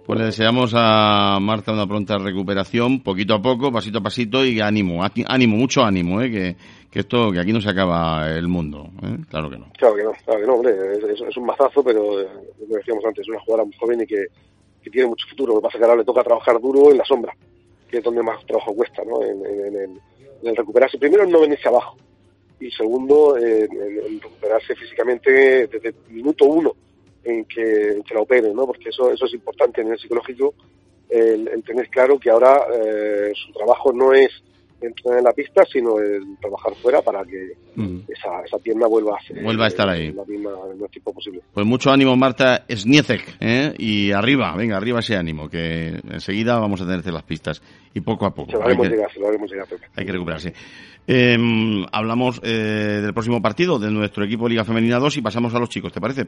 Pues 0.06 0.20
le 0.20 0.26
deseamos 0.26 0.72
a 0.76 1.40
Marta 1.42 1.72
una 1.72 1.88
pronta 1.88 2.18
recuperación, 2.20 3.02
poquito 3.02 3.34
a 3.34 3.42
poco, 3.42 3.72
pasito 3.72 3.98
a 3.98 4.02
pasito 4.02 4.46
y 4.46 4.62
ánimo, 4.62 5.04
ánimo, 5.04 5.58
mucho 5.58 5.84
ánimo, 5.84 6.22
¿eh? 6.22 6.30
que, 6.30 6.56
que 6.92 7.00
esto, 7.00 7.32
que 7.32 7.40
aquí 7.40 7.52
no 7.52 7.60
se 7.60 7.72
acaba 7.72 8.30
el 8.30 8.48
mundo, 8.48 8.88
¿eh? 9.02 9.18
claro 9.28 9.50
que 9.50 9.58
no. 9.58 9.66
Claro 9.76 9.96
que 9.96 10.04
no, 10.04 10.12
claro 10.24 10.40
que 10.40 10.46
no, 10.46 10.54
hombre, 10.54 10.74
es, 11.12 11.22
es 11.22 11.38
un 11.38 11.46
mazazo, 11.48 11.84
pero 11.84 12.22
eh, 12.22 12.28
lo 12.70 12.76
decíamos 12.76 13.04
antes, 13.04 13.24
es 13.24 13.30
una 13.30 13.40
jugadora 13.40 13.66
muy 13.66 13.76
joven 13.78 14.02
y 14.02 14.06
que, 14.06 14.26
que, 14.84 14.92
tiene 14.92 15.08
mucho 15.08 15.26
futuro. 15.28 15.56
Lo 15.56 15.60
que 15.60 15.64
pasa 15.64 15.78
es 15.78 15.80
que 15.80 15.86
ahora 15.86 15.98
le 15.98 16.06
toca 16.06 16.24
trabajar 16.24 16.62
duro 16.62 16.92
en 16.92 17.00
la 17.00 17.06
sombra, 17.06 17.34
que 17.90 17.98
es 17.98 18.04
donde 18.04 18.22
más 18.22 18.46
trabajo 18.46 18.76
cuesta, 18.76 19.02
¿no? 19.04 19.24
En, 19.24 19.44
en, 19.44 19.76
en, 19.76 20.02
en 20.44 20.56
recuperarse. 20.56 21.00
Primero 21.00 21.24
en 21.24 21.32
no 21.32 21.42
venirse 21.42 21.68
abajo 21.68 21.98
y 22.60 22.72
segundo 22.72 23.38
en, 23.38 23.70
recuperarse 24.22 24.76
físicamente 24.76 25.68
desde 25.68 25.90
el 25.90 25.96
minuto 26.10 26.46
uno 26.46 26.76
en 27.24 27.46
que, 27.46 27.90
en 27.92 28.04
que 28.04 28.14
la 28.14 28.22
operen, 28.22 28.56
¿no? 28.56 28.66
Porque 28.66 28.90
eso, 28.90 29.12
eso 29.12 29.26
es 29.26 29.34
importante 29.34 29.82
en 29.82 29.92
el 29.92 30.00
psicológico, 30.00 30.54
el, 31.10 31.48
el 31.48 31.64
tener 31.64 31.90
claro 31.90 32.20
que 32.20 32.30
ahora 32.30 32.66
eh, 32.74 33.32
su 33.36 33.52
trabajo 33.52 33.92
no 33.92 34.14
es 34.14 34.32
entrenar 34.82 35.20
en 35.20 35.26
la 35.26 35.32
pista, 35.32 35.64
sino 35.72 36.00
el 36.00 36.38
trabajar 36.40 36.74
fuera 36.76 37.02
para 37.02 37.24
que 37.24 37.54
mm. 37.76 38.00
esa, 38.08 38.42
esa 38.46 38.58
pierna 38.60 38.88
vuelva 38.88 39.18
a, 39.18 39.24
ser, 39.24 39.42
vuelva 39.44 39.66
a 39.66 39.68
estar 39.68 39.90
ahí. 39.90 40.12
La 40.12 40.26
misma, 40.26 40.52
el 40.66 40.74
mismo 40.74 40.88
tiempo 40.88 41.14
posible. 41.14 41.42
Pues 41.54 41.66
mucho 41.66 41.92
ánimo, 41.92 42.16
Marta 42.16 42.66
Sniezek, 42.70 43.38
¿eh? 43.40 43.74
y 43.78 44.12
arriba, 44.12 44.56
venga, 44.56 44.78
arriba 44.78 45.00
ese 45.00 45.16
ánimo, 45.16 45.50
que 45.50 46.00
enseguida 46.10 46.60
vamos 46.60 46.82
a 46.82 46.86
tenerte 46.86 47.12
las 47.12 47.24
pistas, 47.24 47.62
y 47.94 48.02
poco 48.02 48.26
a 48.26 48.34
poco. 48.34 48.52
Se 48.52 48.58
lo 48.58 48.64
haremos 48.64 48.90
llegar, 48.90 49.12
se 49.12 49.20
lo 49.20 49.28
haremos 49.28 49.52
llegar. 49.52 49.68
Hay 49.96 50.06
que 50.06 50.12
recuperarse. 50.12 50.54
Eh, 51.08 51.38
hablamos 51.92 52.42
eh, 52.44 53.00
del 53.02 53.14
próximo 53.14 53.42
partido, 53.42 53.78
de 53.80 53.92
nuestro 53.92 54.26
equipo 54.26 54.50
Liga 54.50 54.66
Femenina 54.66 54.98
2, 55.00 55.18
y 55.18 55.22
pasamos 55.22 55.54
a 55.54 55.60
los 55.60 55.70
chicos, 55.70 55.94
¿te 55.94 56.02
parece? 56.02 56.28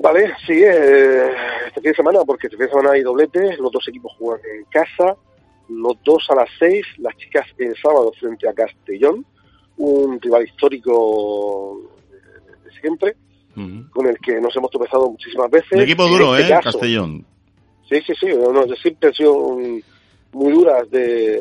Vale, 0.00 0.32
sí, 0.46 0.52
eh, 0.52 1.30
este 1.66 1.80
fin 1.80 1.90
de 1.90 1.96
semana, 1.96 2.20
porque 2.24 2.46
este 2.46 2.56
fin 2.56 2.66
de 2.66 2.70
semana 2.70 2.92
hay 2.92 3.02
doblete, 3.02 3.56
los 3.58 3.72
dos 3.72 3.86
equipos 3.88 4.12
juegan 4.18 4.40
en 4.56 4.64
casa, 4.70 5.16
los 5.68 5.96
dos 6.04 6.26
a 6.30 6.34
las 6.34 6.48
seis, 6.58 6.84
las 6.98 7.16
chicas 7.16 7.46
el 7.58 7.74
sábado 7.76 8.12
frente 8.18 8.48
a 8.48 8.52
Castellón, 8.52 9.24
un 9.76 10.20
rival 10.20 10.44
histórico 10.44 11.80
de, 12.10 12.70
siempre, 12.80 13.14
uh 13.56 13.60
-huh. 13.60 13.90
con 13.90 14.06
el 14.06 14.18
que 14.18 14.40
nos 14.40 14.54
hemos 14.56 14.70
tropezado 14.70 15.10
muchísimas 15.10 15.50
veces. 15.50 15.72
Un 15.72 15.80
equipo 15.80 16.06
duro, 16.06 16.36
este 16.36 16.52
¿eh? 16.52 16.56
Caso, 16.56 16.78
Castellón. 16.78 17.24
Sí, 17.88 17.96
sí, 18.06 18.12
sí, 18.20 18.26
no, 18.26 18.64
siempre 18.76 19.08
han 19.08 19.14
sido 19.14 19.56
muy 20.32 20.52
duras 20.52 20.90
de, 20.90 21.40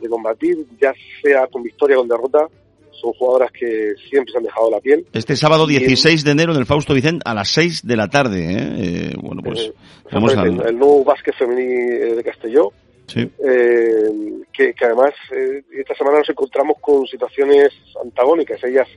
de 0.00 0.08
combatir, 0.08 0.56
ya 0.80 0.92
sea 1.22 1.46
con 1.46 1.62
victoria 1.62 1.96
o 1.96 2.00
con 2.00 2.08
derrota, 2.08 2.46
son 2.92 3.12
jugadoras 3.14 3.50
que 3.52 3.94
siempre 4.08 4.32
se 4.32 4.38
han 4.38 4.44
dejado 4.44 4.70
la 4.70 4.80
piel. 4.80 5.06
Este 5.12 5.34
sábado 5.34 5.66
16 5.66 6.24
de 6.24 6.30
enero 6.30 6.52
en 6.52 6.58
el 6.58 6.66
Fausto 6.66 6.94
Vicente 6.94 7.22
a 7.24 7.34
las 7.34 7.48
6 7.48 7.86
de 7.86 7.96
la 7.96 8.08
tarde. 8.08 8.52
¿eh? 8.52 8.56
Eh, 8.78 9.14
bueno, 9.20 9.42
pues 9.42 9.60
eh, 9.60 9.72
vamos 10.12 10.36
a... 10.36 10.42
El, 10.42 10.60
el 10.60 10.78
nuevo 10.78 11.02
básquet 11.04 11.34
femení 11.34 11.64
de 11.64 12.22
Castelló. 12.22 12.72
Sí. 13.12 13.30
Eh, 13.44 14.42
que, 14.52 14.74
que, 14.74 14.84
además 14.84 15.12
eh, 15.30 15.62
esta 15.72 15.94
semana 15.94 16.18
nos 16.18 16.30
encontramos 16.30 16.76
con 16.80 17.06
situaciones 17.06 17.72
antagónicas. 18.02 18.62
Ellas 18.64 18.88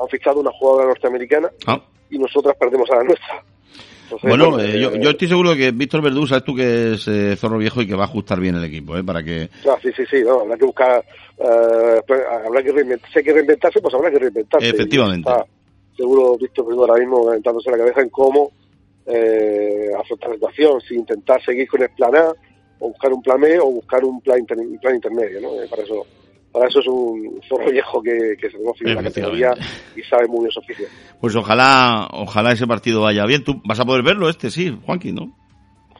han 0.00 0.08
fichado 0.08 0.40
una 0.40 0.50
jugadora 0.52 0.88
norteamericana 0.88 1.50
ah. 1.66 1.80
y 2.10 2.18
nosotras 2.18 2.56
perdemos 2.58 2.90
a 2.90 2.96
la 2.96 3.04
nuestra. 3.04 3.42
Entonces, 4.04 4.28
bueno, 4.28 4.50
bueno 4.50 4.64
eh, 4.64 4.80
yo, 4.80 4.94
yo, 4.96 5.10
estoy 5.10 5.28
seguro 5.28 5.56
que 5.56 5.70
Víctor 5.70 6.02
Verdú, 6.02 6.26
sabes 6.26 6.44
tú 6.44 6.54
que 6.54 6.94
es 6.94 7.08
eh, 7.08 7.36
zorro 7.36 7.58
viejo 7.58 7.80
y 7.80 7.86
que 7.86 7.94
va 7.94 8.02
a 8.02 8.06
ajustar 8.06 8.38
bien 8.38 8.54
el 8.54 8.64
equipo, 8.64 8.96
¿eh? 8.96 9.02
Para 9.02 9.22
que... 9.22 9.48
Ah, 9.66 9.78
sí, 9.82 9.90
sí, 9.96 10.04
sí, 10.10 10.22
no, 10.22 10.40
habrá 10.40 10.56
que 10.56 10.66
buscar, 10.66 11.04
uh, 11.38 12.12
habrá 12.46 12.62
que 12.62 12.72
reinventarse, 12.72 13.24
que 13.24 13.32
reinventarse, 13.32 13.80
pues 13.80 13.94
habrá 13.94 14.10
que 14.10 14.18
reinventarse. 14.18 14.68
Efectivamente. 14.68 15.28
Está, 15.28 15.46
seguro 15.96 16.36
Víctor 16.36 16.66
Verdú 16.66 16.80
ahora 16.82 17.00
mismo 17.00 17.32
entrándose 17.32 17.70
la 17.70 17.78
cabeza 17.78 18.02
en 18.02 18.10
cómo 18.10 18.52
eh, 19.06 19.90
afrontar 19.98 20.30
la 20.30 20.34
situación, 20.34 20.80
si 20.80 20.94
intentar 20.94 21.42
seguir 21.42 21.68
con 21.68 21.82
el 21.82 21.90
plan 21.90 22.14
A, 22.16 22.32
o 22.78 22.88
buscar 22.88 23.12
un 23.12 23.22
plan 23.22 23.40
B 23.40 23.58
o 23.60 23.66
buscar 23.66 24.04
un 24.04 24.20
plan, 24.20 24.38
inter, 24.38 24.58
un 24.58 24.78
plan 24.78 24.94
intermedio, 24.94 25.40
¿no? 25.40 25.62
Eh, 25.62 25.66
para 25.68 25.82
eso 25.82 26.06
para 26.52 26.68
eso 26.68 26.78
es 26.78 26.86
un 26.86 27.40
zorro 27.48 27.68
viejo 27.68 28.00
que, 28.00 28.36
que 28.40 28.48
se 28.48 28.56
conoce 28.58 28.84
en 28.84 28.94
la 28.94 29.02
categoría 29.02 29.54
y 29.96 30.02
sabe 30.02 30.28
muy 30.28 30.40
bien 30.40 30.52
su 30.52 30.60
oficio. 30.60 30.86
Pues 31.20 31.34
ojalá 31.34 32.06
ojalá 32.12 32.52
ese 32.52 32.64
partido 32.64 33.00
vaya 33.00 33.26
bien. 33.26 33.42
Tú 33.42 33.60
vas 33.64 33.80
a 33.80 33.84
poder 33.84 34.04
verlo 34.04 34.28
este, 34.28 34.52
sí, 34.52 34.72
Juanqui, 34.86 35.10
¿no? 35.10 35.34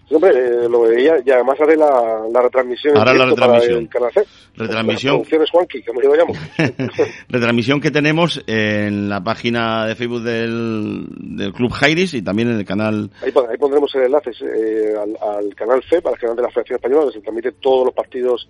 Sí, 0.09 0.15
hombre, 0.15 0.31
eh, 0.33 0.69
lo 0.69 0.83
veía 0.83 1.15
y 1.25 1.31
además 1.31 1.59
haré 1.61 1.77
la, 1.77 2.25
la 2.31 2.43
retransmisión. 2.43 2.97
Ahora 2.97 3.15
la 3.15 3.27
retransmisión. 3.27 3.79
el 3.79 3.89
canal 3.89 4.13
C. 4.13 4.25
Retransmisión. 4.55 5.23
Juanqui, 5.51 5.83
como 5.83 6.03
yo 6.03 6.09
lo 6.11 6.17
llamo. 6.17 6.35
retransmisión 7.29 7.81
que 7.81 7.91
tenemos 7.91 8.43
en 8.47 9.09
la 9.09 9.25
página 9.25 9.87
de 9.87 9.95
Facebook 9.95 10.23
del, 10.23 11.07
del 11.37 11.53
Club 11.55 11.73
Jairis 11.73 12.13
y 12.15 12.23
también 12.23 12.51
en 12.51 12.59
el 12.59 12.65
canal. 12.67 13.11
Ahí, 13.23 13.33
ahí 13.51 13.57
pondremos 13.59 13.95
el 13.95 14.03
enlace 14.03 14.31
eh, 14.43 14.95
al, 14.95 15.17
al, 15.37 15.55
canal 15.55 15.83
C, 15.89 16.03
para 16.03 16.15
el 16.15 16.21
canal 16.21 16.37
de 16.37 16.43
la 16.43 16.49
Federación 16.51 16.77
Española, 16.77 17.01
donde 17.03 17.15
se 17.15 17.23
transmite 17.23 17.53
todos 17.53 17.87
los 17.87 17.95
partidos 17.95 18.49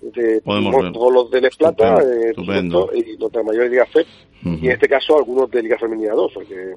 de 0.00 0.40
Podemos 0.42 0.92
todos 0.92 1.12
los 1.12 1.30
de 1.30 1.40
Les 1.40 1.56
Plata 1.56 1.98
estupendo. 2.28 2.90
y 2.94 3.16
los 3.16 3.32
de 3.32 3.38
la 3.38 3.44
mayoría 3.44 3.64
de 3.64 3.70
Liga 3.70 3.86
FEP 3.86 4.06
uh 4.06 4.48
-huh. 4.48 4.62
y 4.62 4.66
en 4.66 4.72
este 4.72 4.88
caso 4.88 5.16
algunos 5.18 5.50
de 5.50 5.62
Liga 5.62 5.78
Femenina 5.78 6.12
2 6.12 6.32
porque 6.34 6.74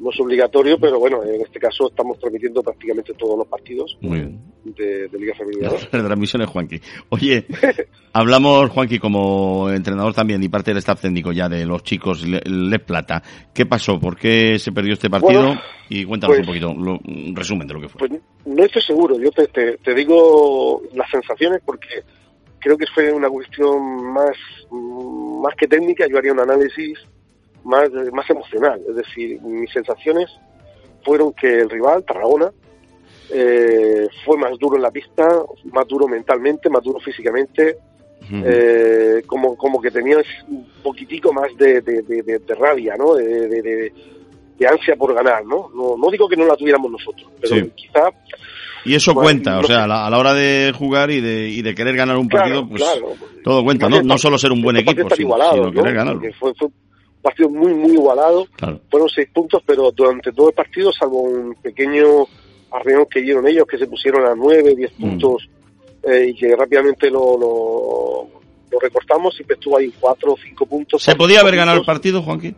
no 0.00 0.10
es 0.10 0.20
obligatorio 0.20 0.78
pero 0.78 0.98
bueno 0.98 1.22
en 1.22 1.40
este 1.40 1.58
caso 1.58 1.88
estamos 1.88 2.18
transmitiendo 2.18 2.62
prácticamente 2.62 3.12
todos 3.14 3.38
los 3.38 3.46
partidos 3.46 3.96
de, 4.00 5.08
de, 5.08 5.18
Liga 5.18 5.34
Femenina. 5.34 5.68
2 5.70 5.88
la 5.92 6.04
transmisión 6.04 6.42
es 6.42 6.48
Juanqui. 6.48 6.80
Oye 7.10 7.46
hablamos 8.12 8.70
Juanqui 8.70 8.98
como 8.98 9.70
entrenador 9.70 10.14
también 10.14 10.42
y 10.42 10.48
parte 10.48 10.70
del 10.70 10.78
staff 10.78 11.00
técnico 11.00 11.32
ya 11.32 11.48
de 11.48 11.66
los 11.66 11.82
chicos 11.82 12.26
Les 12.26 12.80
Plata. 12.80 13.22
¿qué 13.54 13.66
pasó? 13.66 14.00
¿por 14.00 14.16
qué 14.16 14.58
se 14.58 14.72
perdió 14.72 14.94
este 14.94 15.10
partido? 15.10 15.42
Bueno, 15.42 15.60
y 15.88 16.04
cuéntanos 16.04 16.36
pues, 16.36 16.40
un 16.40 16.46
poquito 16.46 16.74
lo, 16.74 16.98
un 17.06 17.34
resumen 17.36 17.66
de 17.66 17.74
lo 17.74 17.80
que 17.80 17.88
fue. 17.88 18.08
pues 18.08 18.20
no 18.46 18.64
estoy 18.64 18.82
seguro. 18.82 19.18
Yo 19.18 19.30
te, 19.30 19.46
te, 19.48 19.76
te 19.78 19.94
digo 19.94 20.82
las 20.94 21.10
sensaciones 21.10 21.60
porque 21.64 22.02
creo 22.60 22.76
que 22.76 22.86
fue 22.94 23.12
una 23.12 23.28
cuestión 23.28 24.12
más, 24.12 24.36
más 24.70 25.54
que 25.56 25.66
técnica, 25.66 26.06
yo 26.08 26.18
haría 26.18 26.32
un 26.32 26.40
análisis 26.40 26.98
más, 27.64 27.90
más 28.12 28.28
emocional. 28.30 28.80
Es 28.88 28.96
decir, 28.96 29.40
mis 29.42 29.70
sensaciones 29.72 30.30
fueron 31.04 31.32
que 31.32 31.60
el 31.60 31.70
rival, 31.70 32.04
Tarragona, 32.04 32.50
eh, 33.32 34.08
fue 34.24 34.36
más 34.36 34.58
duro 34.58 34.76
en 34.76 34.82
la 34.82 34.90
pista, 34.90 35.26
más 35.72 35.86
duro 35.86 36.08
mentalmente, 36.08 36.68
más 36.68 36.82
duro 36.82 36.98
físicamente, 37.00 37.76
uh 38.22 38.24
-huh. 38.24 38.42
eh, 38.44 39.22
como, 39.26 39.56
como 39.56 39.80
que 39.80 39.90
tenía 39.90 40.18
un 40.48 40.66
poquitico 40.82 41.32
más 41.32 41.56
de, 41.56 41.80
de, 41.80 42.02
de, 42.02 42.22
de 42.22 42.54
rabia, 42.54 42.96
¿no? 42.96 43.14
De, 43.14 43.48
de, 43.48 43.92
ansia 44.68 44.94
por 44.94 45.14
ganar, 45.14 45.42
¿no? 45.46 45.70
¿no? 45.74 45.96
No 45.96 46.10
digo 46.10 46.28
que 46.28 46.36
no 46.36 46.44
la 46.44 46.54
tuviéramos 46.54 46.90
nosotros, 46.90 47.30
pero 47.40 47.54
sí. 47.54 47.72
quizá 47.74 48.10
y 48.84 48.94
eso 48.94 49.12
bueno, 49.14 49.24
cuenta, 49.24 49.52
no 49.52 49.60
o 49.60 49.64
sea, 49.64 49.84
a 49.84 49.86
la, 49.86 50.06
a 50.06 50.10
la, 50.10 50.18
hora 50.18 50.34
de 50.34 50.72
jugar 50.76 51.10
y 51.10 51.20
de, 51.20 51.48
y 51.48 51.62
de 51.62 51.74
querer 51.74 51.96
ganar 51.96 52.16
un 52.16 52.28
partido, 52.28 52.66
claro, 52.66 52.68
pues 52.68 52.82
claro. 52.82 53.14
todo 53.44 53.64
cuenta, 53.64 53.88
¿no? 53.88 54.02
No 54.02 54.18
solo 54.18 54.38
ser 54.38 54.52
un 54.52 54.62
buen 54.62 54.76
equipo, 54.76 55.08
sino, 55.14 55.28
igualado, 55.28 55.54
sino 55.54 55.72
querer 55.72 55.94
ganar. 55.94 56.16
Fue, 56.38 56.52
fue, 56.54 56.68
partido 57.20 57.48
muy, 57.50 57.74
muy 57.74 57.92
igualado. 57.92 58.46
Claro. 58.56 58.80
Fueron 58.90 59.08
seis 59.08 59.28
puntos, 59.32 59.62
pero 59.64 59.90
durante 59.92 60.32
todo 60.32 60.48
el 60.48 60.54
partido, 60.54 60.92
salvo 60.92 61.22
un 61.22 61.54
pequeño 61.54 62.26
arreón 62.70 63.06
que 63.10 63.20
dieron 63.20 63.46
ellos, 63.48 63.66
que 63.66 63.78
se 63.78 63.86
pusieron 63.86 64.24
a 64.24 64.34
nueve, 64.34 64.74
diez 64.76 64.92
Mm. 64.98 65.02
puntos 65.02 65.48
eh, 66.04 66.28
y 66.30 66.34
que 66.34 66.54
rápidamente 66.56 67.10
lo, 67.10 67.36
lo, 67.36 68.28
lo, 68.70 68.78
recortamos, 68.80 69.34
siempre 69.34 69.54
estuvo 69.54 69.76
ahí 69.76 69.92
cuatro 70.00 70.32
o 70.32 70.36
cinco 70.36 70.64
puntos. 70.66 71.02
¿Se 71.02 71.14
podía 71.14 71.40
haber 71.40 71.56
ganado 71.56 71.78
el 71.78 71.84
partido, 71.84 72.22
Juanqui? 72.22 72.54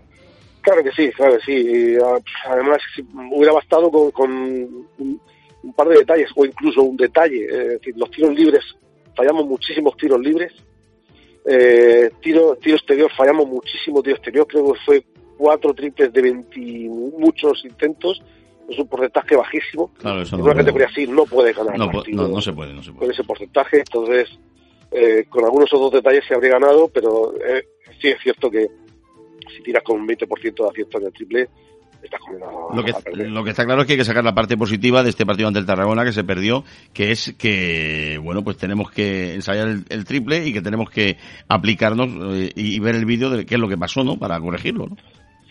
Claro 0.61 0.85
que 0.85 0.93
sí, 0.93 1.11
claro 1.11 1.39
que 1.39 1.45
sí. 1.45 1.97
Ah, 2.01 2.19
además, 2.51 2.79
si 2.95 3.03
hubiera 3.33 3.53
bastado 3.53 3.91
con, 3.91 4.11
con 4.13 4.31
un, 4.31 5.21
un 5.63 5.73
par 5.73 5.89
de 5.89 5.99
detalles 5.99 6.31
o 6.37 6.45
incluso 6.45 6.83
un 6.83 6.97
detalle. 6.97 7.47
Decir, 7.47 7.95
los 7.97 8.11
tiros 8.11 8.33
libres, 8.35 8.63
fallamos 9.17 9.47
muchísimos 9.47 9.97
tiros 9.97 10.21
libres. 10.21 10.53
Eh, 11.45 12.11
tiro, 12.21 12.57
tiro 12.57 12.77
exterior, 12.77 13.11
fallamos 13.17 13.49
muchísimo 13.49 14.03
tiro 14.03 14.17
exterior. 14.17 14.47
Creo 14.47 14.73
que 14.73 14.81
fue 14.85 15.05
cuatro 15.37 15.75
triples 15.75 16.13
de 16.13 16.23
20 16.23 16.61
muchos 17.19 17.65
intentos. 17.65 18.23
Es 18.69 18.79
un 18.79 18.87
porcentaje 18.87 19.37
bajísimo. 19.37 19.93
Claro, 19.99 20.23
eso 20.23 20.37
en 20.37 20.41
no, 20.41 20.47
una 20.47 20.55
categoría 20.55 20.87
así 20.87 21.07
no 21.07 21.25
puede 21.25 21.53
ganar. 21.53 21.77
No, 21.77 21.91
partido, 21.91 22.23
no, 22.23 22.29
no, 22.29 22.41
se 22.41 22.53
puede, 22.53 22.73
no 22.73 22.83
se 22.83 22.93
puede. 22.93 23.01
Con 23.01 23.11
ese 23.11 23.25
porcentaje, 23.25 23.79
entonces, 23.79 24.29
eh, 24.93 25.25
con 25.29 25.45
algunos 25.45 25.69
dos 25.71 25.93
detalles 25.93 26.25
se 26.27 26.35
habría 26.35 26.53
ganado, 26.53 26.89
pero 26.89 27.35
eh, 27.45 27.67
sí 28.01 28.09
es 28.09 28.21
cierto 28.23 28.51
que 28.51 28.69
si 29.55 29.63
tiras 29.63 29.83
con 29.83 30.01
un 30.01 30.07
20% 30.07 30.55
de 30.55 30.69
acierto 30.69 30.99
en 30.99 31.05
el 31.07 31.13
triple, 31.13 31.49
lo 32.75 32.85
que, 32.85 32.93
lo 33.15 33.45
que 33.45 33.51
está 33.51 33.65
claro 33.65 33.83
es 33.83 33.87
que 33.87 33.95
hay 33.95 33.99
que 33.99 34.05
sacar 34.05 34.25
la 34.25 34.35
parte 34.35 34.57
positiva 34.57 35.03
de 35.03 35.11
este 35.11 35.27
partido 35.27 35.49
ante 35.49 35.61
el 35.61 35.67
Tarragona 35.67 36.05
que 36.05 36.13
se 36.13 36.25
perdió, 36.25 36.65
que 36.93 37.11
es 37.13 37.35
que, 37.39 38.19
bueno, 38.23 38.43
pues 38.43 38.57
tenemos 38.57 38.91
que 38.91 39.35
ensayar 39.35 39.69
el, 39.69 39.85
el 39.89 40.05
triple 40.05 40.47
y 40.47 40.53
que 40.53 40.63
tenemos 40.63 40.91
que 40.91 41.19
aplicarnos 41.49 42.09
eh, 42.37 42.53
y, 42.55 42.77
y, 42.77 42.79
ver 42.81 42.95
el 42.95 43.05
vídeo 43.05 43.31
de 43.31 43.47
qué 43.47 43.55
es 43.55 43.61
lo 43.61 43.69
que 43.69 43.79
pasó, 43.79 44.03
¿no? 44.05 44.17
Para 44.17 44.41
corregirlo, 44.41 44.87
¿no? 44.87 44.97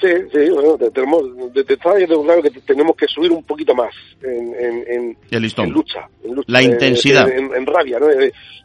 Sí, 0.02 0.08
sí, 0.34 0.50
bueno, 0.50 0.78
tenemos, 0.92 1.54
de, 1.54 1.64
claro 1.78 2.42
que 2.42 2.50
tenemos 2.66 2.96
que 2.96 3.06
subir 3.06 3.32
un 3.32 3.44
poquito 3.44 3.76
más 3.76 3.94
en, 4.24 4.56
en, 4.56 4.84
en, 4.88 5.18
el 5.30 5.42
listón. 5.44 5.68
en 5.68 5.74
lucha, 5.74 6.10
en 6.24 6.34
lucha, 6.34 6.52
La 6.52 6.64
intensidad. 6.64 7.30
En, 7.30 7.66
rabia, 7.68 8.00
¿no? 8.00 8.08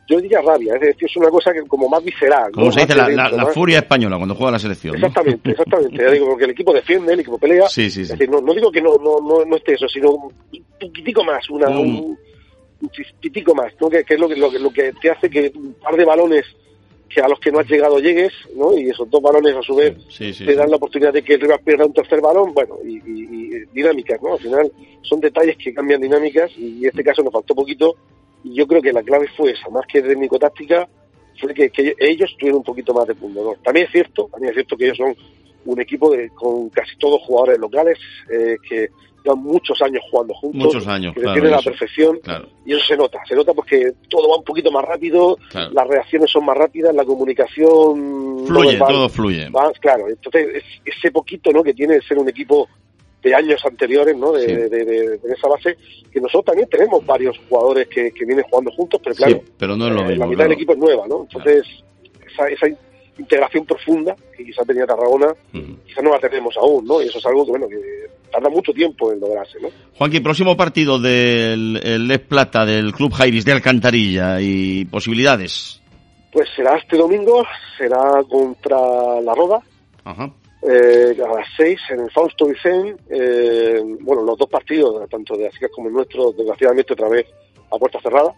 Yo 0.09 0.19
diría 0.19 0.41
rabia, 0.41 0.75
es 0.77 0.81
decir, 0.81 1.09
es 1.11 1.17
una 1.17 1.29
cosa 1.29 1.53
que 1.53 1.61
como 1.63 1.89
más 1.89 2.03
visceral. 2.03 2.53
Como 2.53 2.67
¿no? 2.67 2.73
se 2.73 2.81
dice, 2.81 2.95
la, 2.95 3.09
la, 3.09 3.29
la, 3.29 3.47
furia 3.47 3.79
española 3.79 4.17
cuando 4.17 4.35
juega 4.35 4.53
la 4.53 4.59
selección. 4.59 4.95
Exactamente, 4.95 5.41
¿no? 5.45 5.51
exactamente. 5.51 5.97
ya 5.99 6.11
digo, 6.11 6.27
porque 6.29 6.45
el 6.45 6.51
equipo 6.53 6.73
defiende, 6.73 7.13
el 7.13 7.21
equipo 7.21 7.39
pelea. 7.39 7.69
Sí, 7.69 7.91
sí, 7.91 8.07
sí. 8.07 8.13
Es 8.13 8.19
decir, 8.19 8.31
no, 8.31 8.41
no 8.41 8.55
digo 8.55 8.71
que 8.71 8.81
no, 8.81 8.97
no, 8.97 9.19
no, 9.21 9.45
no 9.45 9.57
esté 9.57 9.75
eso, 9.75 9.89
sino 9.89 10.13
un 10.13 10.33
poquitico 10.81 11.23
más, 11.23 11.51
una, 11.51 11.69
mm. 11.69 11.79
un, 11.81 12.19
un 12.81 12.91
chispitico 12.91 13.55
más, 13.55 13.75
¿no? 13.81 13.91
Que, 13.91 14.05
que 14.05 14.15
es 14.15 14.21
lo 14.21 14.29
que, 14.29 14.37
lo, 14.37 14.51
lo 14.51 14.71
que 14.71 14.93
te 15.03 15.11
hace 15.11 15.29
que 15.29 15.53
un 15.55 15.75
par 15.75 15.97
de 15.97 16.05
balones 16.05 16.47
que 17.09 17.21
a 17.21 17.29
los 17.29 17.39
que 17.39 17.53
no 17.53 17.61
has 17.61 17.69
llegado 17.69 17.99
llegues, 17.99 18.33
¿no? 18.55 18.77
Y 18.77 18.91
esos 18.91 19.09
dos 19.11 19.23
balones 19.23 19.55
a 19.55 19.63
su 19.63 19.75
vez 19.75 19.95
te 20.19 20.55
dan 20.55 20.71
la 20.71 20.77
oportunidad 20.77 21.13
de 21.13 21.23
que 21.23 21.35
el 21.35 21.41
rival 21.41 21.61
pierda 21.65 21.87
un 21.87 21.93
tercer 21.93 22.21
balón, 22.21 22.53
bueno, 22.53 22.77
y, 22.85 23.01
dinámicas, 23.73 24.21
¿no? 24.23 24.35
Al 24.35 24.41
final 24.41 24.73
son 25.03 25.21
detalles 25.21 25.57
que 25.57 25.73
cambian 25.73 26.01
dinámicas 26.01 26.51
y 26.57 26.83
en 26.83 26.89
este 26.89 27.05
caso 27.05 27.23
nos 27.23 27.33
faltó 27.33 27.55
poquito 27.55 27.97
y 28.43 28.55
yo 28.55 28.67
creo 28.67 28.83
que 28.83 28.93
la 28.93 29.03
clave 29.03 29.29
fue 29.37 29.53
esa, 29.53 29.69
más 29.71 29.87
que 29.87 30.03
técnico-táctica, 30.03 30.89
fue 31.39 31.55
que, 31.55 31.71
ellos 31.99 32.35
tuvieron 32.39 32.59
un 32.59 32.65
poquito 32.65 32.95
más 32.95 33.07
de 33.07 33.15
punto. 33.15 33.57
También 33.63 33.87
es 33.87 33.93
cierto, 33.93 34.29
también 34.31 34.51
es 34.51 34.55
cierto 34.55 34.77
que 34.77 34.85
ellos 34.85 34.97
son 34.97 35.17
un 35.65 35.81
equipo 35.81 36.11
de, 36.11 36.31
con 36.31 36.69
casi 36.71 36.97
todos 36.97 37.23
jugadores 37.23 37.59
locales 37.59 37.99
eh, 38.31 38.57
que 38.69 38.89
llevan 39.27 39.43
muchos 39.43 39.81
años 39.83 40.03
jugando 40.11 40.35
juntos, 40.35 40.65
muchos 40.65 40.87
años, 40.87 41.15
que 41.15 41.21
tienen 41.21 41.51
la 41.51 41.61
perfección 41.61 42.19
y 42.65 42.75
eso 42.75 42.85
se 42.87 42.97
nota, 42.97 43.19
se 43.29 43.35
nota 43.35 43.53
porque 43.53 43.93
todo 44.09 44.29
va 44.29 44.39
un 44.39 44.45
poquito 44.45 44.71
más 44.71 44.85
rápido, 44.85 45.39
las 45.53 45.87
reacciones 45.87 46.31
son 46.31 46.45
más 46.45 46.57
rápidas, 46.57 46.95
la 46.95 47.05
comunicación 47.05 48.45
fluye, 48.47 48.79
todo 48.79 49.09
fluye. 49.09 49.51
claro, 49.81 50.09
entonces 50.09 50.63
ese 50.85 51.11
poquito 51.11 51.53
¿no? 51.53 51.63
que 51.63 51.75
tiene 51.75 52.01
ser 52.03 52.19
un 52.19 52.29
equipo 52.29 52.69
de 53.23 53.35
años 53.35 53.61
anteriores, 53.65 54.17
¿no? 54.17 54.33
De, 54.33 55.19
esa 55.37 55.49
base, 55.49 55.77
que 56.13 56.21
nosotros 56.21 56.45
también 56.45 56.69
tenemos 56.69 57.05
varios 57.05 57.37
jugadores 57.49 57.89
que, 57.89 58.13
vienen 58.25 58.45
jugando 58.45 58.71
juntos, 58.71 59.01
pero 59.03 59.17
claro, 59.17 59.41
pero 59.59 59.77
no 59.77 59.89
es 59.89 59.95
lo 59.95 60.03
eh, 60.03 60.05
mismo, 60.05 60.25
la 60.25 60.31
mitad 60.31 60.45
del 60.45 60.53
equipo 60.53 60.73
es 60.75 60.79
nueva, 60.79 61.09
¿no? 61.09 61.23
Entonces, 61.23 61.67
esa, 62.25 62.47
esa 62.47 62.69
integración 63.19 63.65
profunda 63.65 64.15
que 64.37 64.45
quizá 64.45 64.65
tenía 64.65 64.87
Tarragona, 64.87 65.35
quizá 65.53 66.03
no 66.03 66.11
la 66.11 66.21
tenemos 66.21 66.57
aún, 66.57 66.85
¿no? 66.85 67.03
Y 67.03 67.07
eso 67.07 67.19
es 67.19 67.27
algo 67.27 67.45
que, 67.45 67.51
bueno, 67.51 67.69
que 67.69 67.77
tarda 68.31 68.49
mucho 68.49 68.73
tiempo 68.73 69.13
en 69.13 69.21
lograrse, 69.21 69.59
¿no? 69.61 69.69
Juanqui, 69.97 70.21
próximo 70.21 70.57
partido 70.57 70.99
del 70.99 72.09
Les 72.09 72.19
Plata, 72.21 72.65
del 72.65 72.93
Club 72.93 73.13
Jairis 73.13 73.45
de 73.45 73.53
Alcantarilla 73.53 74.41
y 74.41 74.85
posibilidades. 74.87 75.81
Pues 76.33 76.49
será 76.55 76.77
este 76.77 76.97
domingo, 76.97 77.45
será 77.79 78.23
contra 78.29 78.77
La 79.23 79.35
Roda. 79.35 79.61
Ajá. 80.05 80.31
Eh, 80.63 81.17
a 81.23 81.35
las 81.35 81.47
seis 81.57 81.81
en 81.91 82.01
el 82.01 82.11
Fausto 82.11 82.47
Vicente, 82.47 83.01
eh, 83.11 83.81
bueno, 84.01 84.23
los 84.23 84.37
dos 84.37 84.49
partidos, 84.49 85.09
tanto 85.09 85.37
de 85.37 85.47
Asicas 85.47 85.71
como 85.73 85.89
el 85.89 85.95
nuestro, 85.95 86.33
desgraciadamente 86.33 86.93
otra 86.93 87.09
vez 87.09 87.27
a 87.71 87.79
puerta 87.79 88.01
cerrada. 88.01 88.33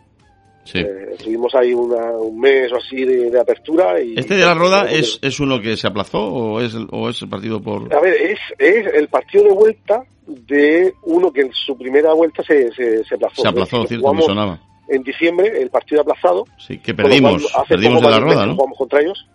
Sí. 0.71 0.81
Eh, 0.81 1.17
tuvimos 1.25 1.55
ahí 1.55 1.73
un 1.73 2.39
mes 2.39 2.71
o 2.71 2.77
así 2.77 3.03
de, 3.03 3.41
apertura. 3.41 3.99
y 4.03 4.19
¿Este 4.19 4.35
de 4.37 4.45
la 4.45 4.53
Roda 4.53 4.91
es, 4.91 5.19
es 5.23 5.41
uno 5.41 5.63
que 5.63 5.79
se 5.79 5.87
aplazó 5.87 6.23
o 6.23 6.61
es, 6.61 6.77
o 6.91 7.09
es 7.09 7.23
el 7.23 7.29
partido 7.31 7.63
por...? 7.63 7.93
A 7.95 8.01
ver, 8.01 8.13
es, 8.15 8.39
es 8.59 8.87
el 8.93 9.09
partido 9.09 9.45
de 9.45 9.51
vuelta 9.53 10.05
de 10.27 10.93
uno 11.05 11.33
que 11.33 11.41
en 11.41 11.53
su 11.55 11.75
primera 11.79 12.13
vuelta 12.13 12.43
se, 12.43 12.71
se, 12.73 13.03
se 13.03 13.15
aplazó. 13.15 13.41
Se 13.41 13.49
aplazó, 13.49 13.87
cierto, 13.87 14.13
me 14.13 14.23
sonaba. 14.23 14.61
En 14.91 15.03
diciembre, 15.03 15.51
el 15.59 15.71
partido 15.71 16.03
aplazado. 16.03 16.45
Sí, 16.59 16.79
que 16.81 16.93
perdimos, 16.93 17.51
perdimos 17.67 18.03
en 18.03 18.11
la 18.11 18.21
Roda, 18.21 18.47
¿no? 18.47 18.55
Jugamos 18.55 18.77
contra 18.77 19.01
ellos. 19.01 19.27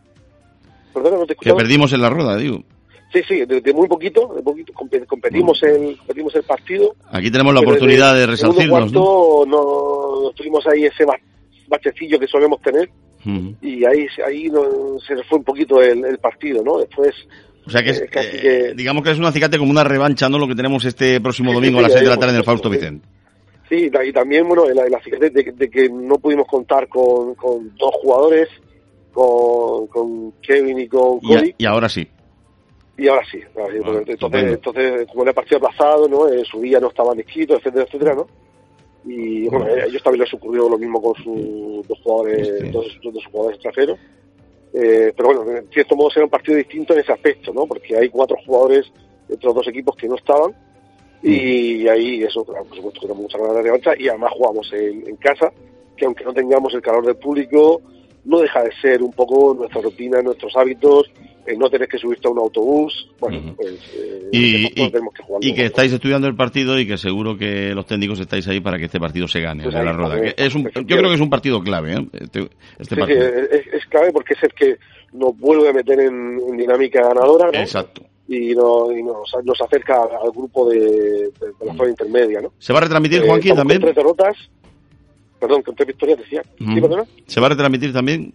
Perdona, 0.93 1.17
no 1.17 1.25
te 1.25 1.35
Que 1.35 1.53
perdimos 1.55 1.93
en 1.93 2.01
la 2.01 2.11
Roda, 2.11 2.37
digo. 2.37 2.63
Sí, 3.13 3.21
sí, 3.27 3.45
de, 3.45 3.73
muy 3.73 3.87
poquito, 3.87 4.33
de 4.35 4.41
poquito 4.41 4.73
competimos, 4.73 5.61
el, 5.61 5.95
competimos 5.97 6.33
el 6.35 6.43
partido. 6.43 6.95
Aquí 7.11 7.29
tenemos 7.29 7.53
la 7.53 7.59
oportunidad 7.59 8.15
de 8.15 8.25
resaltarnos. 8.25 8.91
¿no? 8.91 9.45
no 9.45 10.31
tuvimos 10.35 10.65
ahí 10.65 10.85
ese 10.85 11.05
bachecillo 11.67 12.19
que 12.19 12.27
solemos 12.27 12.59
tener 12.61 12.89
y 13.61 13.85
ahí 13.85 14.07
ahí 14.25 14.49
no, 14.49 14.99
se 14.99 15.15
fue 15.29 15.37
un 15.37 15.43
poquito 15.43 15.81
el, 15.81 16.17
partido, 16.17 16.63
¿no? 16.63 16.79
Después 16.79 17.13
o 17.65 17.69
sea 17.69 17.81
que, 17.81 17.91
es, 17.91 18.03
eh, 18.13 18.73
digamos 18.75 19.03
que 19.03 19.11
es 19.11 19.19
un 19.19 19.25
acicate 19.25 19.57
como 19.57 19.71
una 19.71 19.83
revancha, 19.83 20.27
¿no? 20.27 20.37
Lo 20.37 20.47
que 20.47 20.55
tenemos 20.55 20.83
este 20.83 21.21
próximo 21.21 21.53
domingo 21.53 21.79
a 21.79 21.83
las 21.83 21.93
6 21.93 22.03
de 22.03 22.09
la 22.09 22.17
tarde 22.17 22.33
en 22.33 22.39
el 22.39 22.43
Fausto 22.43 22.69
Vicente. 22.69 23.07
Sí, 23.69 23.89
y 24.05 24.11
también, 24.11 24.45
bueno, 24.47 24.65
el, 24.65 24.93
acicate 24.93 25.29
de, 25.29 25.69
que 25.69 25.89
no 25.89 26.17
pudimos 26.17 26.45
contar 26.47 26.89
con, 26.89 27.35
dos 27.77 27.91
jugadores, 28.01 28.49
con, 29.13 29.87
con 29.87 30.33
Kevin 30.41 30.79
y 30.79 30.87
con 30.87 31.19
Cody. 31.21 31.55
y 31.57 31.65
ahora 31.65 31.87
sí. 31.87 32.07
Y 32.97 33.07
ahora 33.07 33.23
sí, 33.29 33.39
ah, 33.57 33.65
entonces, 34.05 34.43
entonces, 34.43 35.07
como 35.07 35.23
era 35.23 35.33
partido 35.33 35.57
aplazado, 35.57 36.07
¿no? 36.07 36.29
En 36.29 36.45
su 36.45 36.61
día 36.61 36.79
no 36.79 36.89
estaban 36.89 37.17
inscritos, 37.17 37.57
etcétera, 37.57 37.85
etcétera, 37.85 38.15
¿no? 38.15 38.27
Y 39.05 39.47
bueno, 39.49 39.65
a 39.65 39.85
ellos 39.85 40.01
también 40.03 40.23
les 40.23 40.33
ocurrió 40.33 40.69
lo 40.69 40.77
mismo 40.77 41.01
con 41.01 41.15
sus 41.15 41.87
dos 41.87 41.99
jugadores, 42.03 42.71
dos, 42.71 42.85
dos 43.03 43.25
jugadores 43.25 43.55
extranjeros. 43.55 43.99
Eh, 44.73 45.13
pero 45.15 45.33
bueno, 45.33 45.57
en 45.57 45.69
cierto 45.69 45.95
modo 45.95 46.09
será 46.09 46.25
un 46.25 46.31
partido 46.31 46.57
distinto 46.57 46.93
en 46.93 46.99
ese 46.99 47.11
aspecto, 47.11 47.51
¿no? 47.53 47.65
Porque 47.65 47.97
hay 47.97 48.09
cuatro 48.09 48.37
jugadores 48.45 48.91
entre 49.27 49.45
los 49.45 49.55
dos 49.55 49.67
equipos 49.67 49.95
que 49.95 50.07
no 50.07 50.15
estaban 50.15 50.55
y 51.23 51.87
ahí 51.87 52.21
eso, 52.21 52.43
claro, 52.43 52.65
por 52.65 52.75
supuesto, 52.75 52.99
tenemos 52.99 53.23
mucha 53.23 53.37
ganas 53.37 53.55
de 53.55 53.61
revancha 53.61 53.93
y 53.97 54.09
además 54.09 54.31
jugamos 54.35 54.73
en, 54.73 55.07
en, 55.07 55.15
casa, 55.15 55.51
que 55.95 56.05
aunque 56.05 56.25
no 56.25 56.33
tengamos 56.33 56.73
el 56.73 56.81
calor 56.81 57.05
del 57.05 57.15
público, 57.15 57.81
no 58.25 58.39
deja 58.39 58.63
de 58.63 58.71
ser 58.81 59.01
un 59.01 59.11
poco 59.11 59.53
nuestra 59.53 59.81
rutina, 59.81 60.21
nuestros 60.21 60.55
hábitos, 60.55 61.11
eh, 61.45 61.57
no 61.57 61.69
tenés 61.69 61.89
que 61.89 61.97
subirte 61.97 62.27
a 62.27 62.31
un 62.31 62.39
autobús, 62.39 63.09
bueno, 63.19 63.53
pues 63.57 63.73
eh, 63.95 64.29
y, 64.31 64.89
tenemos 64.89 65.13
que 65.13 65.23
jugar. 65.23 65.43
Y 65.43 65.53
que 65.53 65.65
estáis 65.65 65.91
estudiando 65.91 66.27
el 66.27 66.35
partido 66.35 66.79
y 66.79 66.87
que 66.87 66.97
seguro 66.97 67.37
que 67.37 67.73
los 67.73 67.85
técnicos 67.85 68.19
estáis 68.19 68.47
ahí 68.47 68.61
para 68.61 68.77
que 68.77 68.85
este 68.85 68.99
partido 68.99 69.27
se 69.27 69.41
gane, 69.41 69.63
pues 69.63 69.75
la 69.75 69.91
roda. 69.91 70.17
es 70.19 70.55
un, 70.55 70.63
yo 70.63 70.97
creo 70.97 71.09
que 71.09 71.15
es 71.15 71.21
un 71.21 71.29
partido 71.29 71.61
clave, 71.61 71.95
¿eh? 71.95 72.07
este, 72.13 72.47
este 72.79 72.95
partido. 72.95 73.23
es, 73.25 73.85
clave 73.89 74.11
porque 74.13 74.35
es 74.35 74.43
el 74.43 74.53
que 74.53 74.77
nos 75.11 75.37
vuelve 75.37 75.69
a 75.69 75.73
meter 75.73 75.99
en, 75.99 76.37
dinámica 76.57 77.01
ganadora, 77.01 77.51
¿no? 77.51 77.59
Exacto. 77.59 78.03
Y, 78.27 78.55
no, 78.55 78.89
y 78.91 79.03
nos, 79.03 79.29
nos, 79.43 79.61
acerca 79.61 80.01
al 80.01 80.31
grupo 80.31 80.69
de, 80.69 81.29
la 81.65 81.73
zona 81.75 81.89
intermedia, 81.89 82.39
¿no? 82.39 82.53
¿Se 82.57 82.71
va 82.71 82.79
a 82.79 82.83
retransmitir, 82.83 83.21
eh, 83.21 83.27
Juanquín, 83.27 83.55
también? 83.55 83.81
tres 83.81 83.95
derrotas, 83.95 84.37
perdón, 85.43 85.61
con 85.61 85.75
tres 85.75 85.87
victorias 85.87 86.19
decía. 86.19 86.41
¿Se 87.27 87.41
va 87.41 87.47
a 87.47 87.49
retransmitir 87.49 87.91
también? 87.91 88.33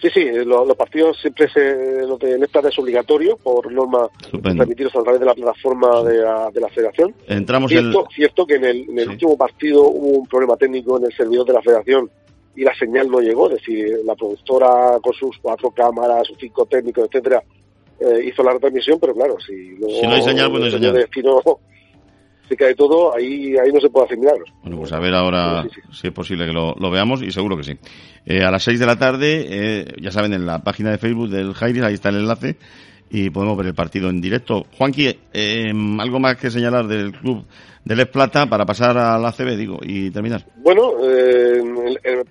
Sí, 0.00 0.08
sí, 0.12 0.24
los, 0.44 0.76
partidos 0.76 1.16
siempre 1.20 1.48
se, 1.48 2.04
lo 2.04 2.18
de 2.18 2.48
Plata 2.48 2.70
es 2.70 2.78
obligatorio 2.80 3.36
por 3.36 3.70
norma 3.70 4.08
transmitirlos 4.42 4.96
a 4.96 5.02
través 5.04 5.20
de 5.20 5.26
la 5.26 5.34
plataforma 5.34 6.02
de 6.02 6.18
la, 6.18 6.50
de 6.50 6.60
la 6.60 6.68
federación. 6.70 7.14
Entramos 7.28 7.70
cierto, 7.70 8.08
cierto 8.12 8.44
que 8.44 8.56
en 8.56 8.64
el, 8.64 9.08
último 9.08 9.38
partido 9.38 9.82
hubo 9.82 10.18
un 10.18 10.26
problema 10.26 10.56
técnico 10.56 10.98
en 10.98 11.04
el 11.04 11.12
servidor 11.16 11.46
de 11.46 11.52
la 11.52 11.62
federación 11.62 12.10
y 12.56 12.64
la 12.64 12.74
señal 12.74 13.08
no 13.08 13.20
llegó, 13.20 13.48
es 13.48 13.58
decir, 13.58 14.00
la 14.04 14.16
productora 14.16 14.98
con 15.00 15.12
sus 15.12 15.38
cuatro 15.38 15.70
cámaras, 15.70 16.26
sus 16.26 16.36
cinco 16.36 16.66
técnicos, 16.66 17.04
etcétera, 17.04 17.40
eh, 18.00 18.24
hizo 18.26 18.42
la 18.42 18.54
retransmisión, 18.54 18.98
pero 18.98 19.14
claro, 19.14 19.36
si, 19.38 19.76
luego, 19.76 20.02
no 20.02 20.14
hay 20.14 20.22
señal, 20.22 20.50
pues 20.50 20.60
no 20.62 20.66
hay 20.66 20.72
señal. 20.72 20.94
Destino, 20.94 21.40
cae 22.56 22.74
todo, 22.74 23.14
ahí, 23.14 23.56
ahí 23.56 23.72
no 23.72 23.80
se 23.80 23.88
puede 23.88 24.06
hacer 24.06 24.18
milagros. 24.18 24.52
Bueno, 24.62 24.78
pues 24.78 24.92
a 24.92 25.00
ver 25.00 25.14
ahora 25.14 25.64
si 25.90 26.08
es 26.08 26.12
posible 26.12 26.46
que 26.46 26.52
lo, 26.52 26.90
veamos 26.90 27.22
y 27.22 27.30
seguro 27.30 27.56
que 27.56 27.64
sí. 27.64 27.78
Eh, 28.26 28.42
a 28.42 28.50
las 28.50 28.62
6 28.64 28.78
de 28.78 28.86
la 28.86 28.98
tarde, 28.98 29.46
eh, 29.48 29.84
ya 30.00 30.10
saben, 30.10 30.32
en 30.32 30.46
la 30.46 30.62
página 30.62 30.90
de 30.90 30.98
Facebook 30.98 31.28
del 31.28 31.54
Jairis, 31.54 31.82
ahí 31.82 31.94
está 31.94 32.10
el 32.10 32.16
enlace 32.16 32.56
y 33.10 33.30
podemos 33.30 33.56
ver 33.56 33.66
el 33.66 33.74
partido 33.74 34.08
en 34.08 34.20
directo. 34.20 34.64
Juanqui, 34.78 35.18
eh, 35.32 35.72
algo 35.98 36.18
más 36.18 36.36
que 36.36 36.50
señalar 36.50 36.86
del 36.86 37.12
club 37.12 37.44
del 37.84 38.00
Es 38.00 38.08
Plata 38.08 38.46
para 38.46 38.64
pasar 38.64 38.96
a 38.96 39.18
la 39.18 39.32
CB, 39.32 39.56
digo, 39.56 39.78
y 39.82 40.10
terminar. 40.10 40.46
Bueno, 40.56 40.92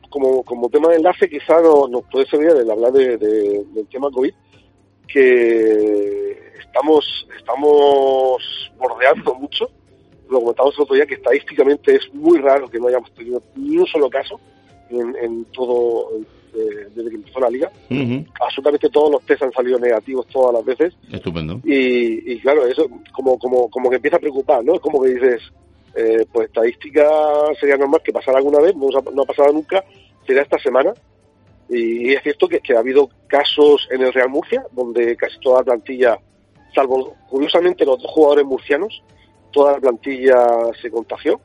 como, 0.09 0.43
como 0.43 0.69
tema 0.69 0.89
de 0.89 0.95
enlace 0.95 1.29
quizá 1.29 1.61
no, 1.61 1.87
nos 1.87 2.03
puede 2.11 2.25
servir 2.25 2.49
el 2.49 2.71
hablar 2.71 2.91
de, 2.93 3.17
del 3.17 3.87
tema 3.91 4.09
COVID, 4.09 4.33
que 5.07 6.31
estamos, 6.59 7.27
estamos 7.37 8.71
bordeando 8.77 9.35
mucho 9.35 9.69
lo 10.31 10.41
comentamos 10.41 10.75
el 10.75 10.83
otro 10.83 10.95
día, 10.95 11.05
que 11.05 11.15
estadísticamente 11.15 11.95
es 11.95 12.13
muy 12.13 12.39
raro 12.39 12.69
que 12.69 12.79
no 12.79 12.87
hayamos 12.87 13.11
tenido 13.11 13.41
ni 13.55 13.77
un 13.77 13.85
solo 13.87 14.09
caso 14.09 14.39
en, 14.89 15.45
todo, 15.45 16.09
eh, 16.53 16.87
desde 16.93 17.09
que 17.09 17.15
empezó 17.15 17.39
la 17.39 17.49
liga. 17.49 17.71
Absolutamente 18.41 18.89
todos 18.89 19.11
los 19.11 19.21
test 19.23 19.43
han 19.43 19.51
salido 19.51 19.79
negativos 19.79 20.27
todas 20.27 20.53
las 20.53 20.65
veces. 20.65 20.97
Estupendo. 21.11 21.59
Y, 21.63 22.39
claro, 22.39 22.65
eso 22.65 22.87
como, 23.11 23.37
como, 23.37 23.69
como 23.69 23.89
que 23.89 23.97
empieza 23.97 24.17
a 24.17 24.21
preocupar, 24.21 24.63
¿no? 24.63 24.75
Es 24.75 24.81
como 24.81 25.01
que 25.01 25.13
dices, 25.13 25.41
eh, 25.95 26.25
pues 26.31 26.47
estadística 26.47 27.09
sería 27.59 27.77
normal 27.77 28.01
que 28.03 28.13
pasara 28.13 28.37
alguna 28.37 28.59
vez, 28.59 28.75
no, 28.75 28.87
ha 28.97 29.25
pasado 29.25 29.51
nunca, 29.53 29.83
sería 30.25 30.41
esta 30.41 30.59
semana. 30.59 30.93
Y, 31.69 32.13
es 32.13 32.23
cierto 32.23 32.47
que, 32.47 32.59
que 32.59 32.75
ha 32.75 32.79
habido 32.79 33.09
casos 33.27 33.87
en 33.91 34.01
el 34.01 34.13
Real 34.13 34.29
Murcia, 34.29 34.65
donde 34.71 35.15
casi 35.15 35.39
toda 35.39 35.59
la 35.59 35.65
plantilla, 35.65 36.17
salvo 36.73 37.15
curiosamente 37.29 37.85
los 37.85 38.01
dos 38.01 38.11
jugadores 38.11 38.45
murcianos, 38.45 39.01
toda 39.51 39.73
la 39.73 39.79
plantilla 39.79 40.47
se 40.81 40.89
contagió. 40.89 41.39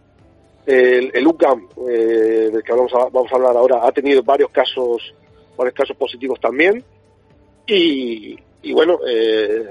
El, 0.65 1.11
el 1.15 1.27
UCAM, 1.27 1.69
eh, 1.89 2.51
del 2.53 2.63
que 2.63 2.73
vamos 2.73 2.93
a, 2.95 3.09
vamos 3.09 3.31
a 3.33 3.37
hablar 3.37 3.57
ahora, 3.57 3.87
ha 3.87 3.93
tenido 3.93 4.23
varios 4.23 4.51
casos, 4.51 5.15
varios 5.57 5.75
casos 5.75 5.97
positivos 5.97 6.41
también. 6.41 6.83
Y, 7.67 8.37
y 8.63 8.73
bueno, 8.73 8.99
eh, 9.07 9.65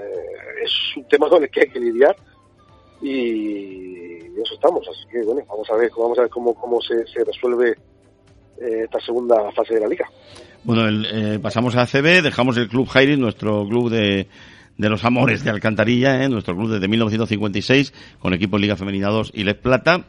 es 0.64 0.96
un 0.96 1.04
tema 1.08 1.28
con 1.28 1.42
el 1.42 1.50
que 1.50 1.60
hay 1.60 1.68
que 1.68 1.80
lidiar 1.80 2.16
y 3.02 4.16
eso 4.40 4.54
estamos. 4.54 4.86
Así 4.88 5.06
que 5.10 5.22
bueno, 5.22 5.42
vamos 5.48 5.68
a 5.70 5.76
ver, 5.76 5.90
vamos 5.96 6.18
a 6.18 6.22
ver 6.22 6.30
cómo, 6.30 6.54
cómo 6.54 6.80
se, 6.80 7.06
se 7.06 7.24
resuelve 7.24 7.72
eh, 8.60 8.82
esta 8.84 9.00
segunda 9.00 9.50
fase 9.52 9.74
de 9.74 9.80
la 9.80 9.88
liga. 9.88 10.08
Bueno, 10.64 10.88
el, 10.88 11.40
pasamos 11.40 11.76
a 11.76 11.82
ACB, 11.82 12.22
dejamos 12.22 12.56
el 12.56 12.68
Club 12.68 12.88
Jairi, 12.88 13.16
nuestro 13.16 13.66
club 13.68 13.90
de, 13.90 14.26
de 14.78 14.88
los 14.88 15.04
amores 15.04 15.44
de 15.44 15.50
Alcantarilla, 15.50 16.22
¿eh? 16.22 16.28
nuestro 16.28 16.56
club 16.56 16.70
desde 16.70 16.88
1956, 16.88 17.92
con 18.18 18.34
equipo 18.34 18.58
Liga 18.58 18.76
Femenina 18.76 19.08
2 19.08 19.32
y 19.34 19.44
Les 19.44 19.54
Plata. 19.54 20.04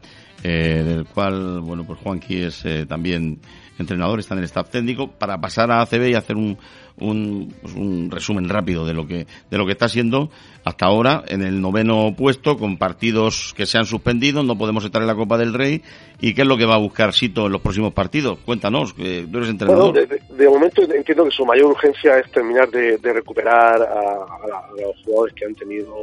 Eh, 0.47 0.81
del 0.81 1.05
cual, 1.05 1.59
bueno, 1.59 1.83
pues 1.85 1.99
Juanqui 1.99 2.43
es 2.43 2.63
eh, 2.63 2.85
también 2.87 3.39
entrenador, 3.77 4.19
está 4.19 4.33
en 4.33 4.39
el 4.39 4.45
staff 4.45 4.69
técnico, 4.69 5.11
para 5.11 5.41
pasar 5.41 5.71
a 5.71 5.81
ACB 5.81 6.07
y 6.07 6.13
hacer 6.13 6.37
un, 6.37 6.57
un, 6.99 7.53
pues 7.61 7.75
un 7.75 8.09
resumen 8.09 8.47
rápido 8.47 8.85
de 8.85 8.93
lo 8.93 9.05
que 9.05 9.27
de 9.51 9.57
lo 9.57 9.65
que 9.65 9.73
está 9.73 9.89
siendo 9.89 10.29
hasta 10.63 10.85
ahora 10.85 11.23
en 11.27 11.43
el 11.43 11.59
noveno 11.59 12.15
puesto 12.17 12.57
con 12.57 12.77
partidos 12.77 13.53
que 13.57 13.65
se 13.65 13.77
han 13.77 13.85
suspendido, 13.85 14.41
no 14.41 14.57
podemos 14.57 14.85
estar 14.85 15.01
en 15.01 15.07
la 15.07 15.15
Copa 15.15 15.37
del 15.37 15.53
Rey 15.53 15.81
y 16.21 16.33
qué 16.33 16.43
es 16.43 16.47
lo 16.47 16.57
que 16.57 16.65
va 16.65 16.75
a 16.75 16.79
buscar 16.79 17.13
Sito 17.13 17.47
en 17.47 17.51
los 17.51 17.61
próximos 17.61 17.93
partidos. 17.93 18.39
Cuéntanos, 18.45 18.93
que 18.93 19.27
tú 19.29 19.39
eres 19.39 19.49
entrenador. 19.49 19.93
de, 19.93 20.49
momento 20.49 20.81
entiendo 20.81 21.25
que 21.25 21.31
su 21.31 21.45
mayor 21.45 21.71
urgencia 21.71 22.19
es 22.19 22.31
terminar 22.31 22.69
de, 22.69 22.97
recuperar 23.03 23.81
a, 23.81 24.69
los 24.79 25.03
jugadores 25.03 25.33
que 25.35 25.45
han 25.45 25.55
tenido 25.55 25.93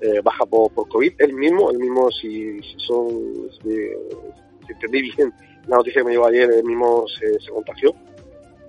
eh, 0.00 0.20
baja 0.22 0.46
por, 0.46 0.72
por, 0.72 0.88
COVID. 0.88 1.12
Él 1.18 1.34
mismo, 1.34 1.70
él 1.70 1.78
mismo 1.78 2.10
si, 2.10 2.60
son, 2.76 3.50
si, 3.62 4.72
entendí 4.72 5.02
bien 5.02 5.32
la 5.66 5.76
noticia 5.76 6.00
que 6.00 6.06
me 6.06 6.12
llevó 6.12 6.26
ayer, 6.26 6.50
él 6.50 6.64
mismo 6.64 7.06
se, 7.08 7.40
se 7.40 7.50
contagió 7.50 7.94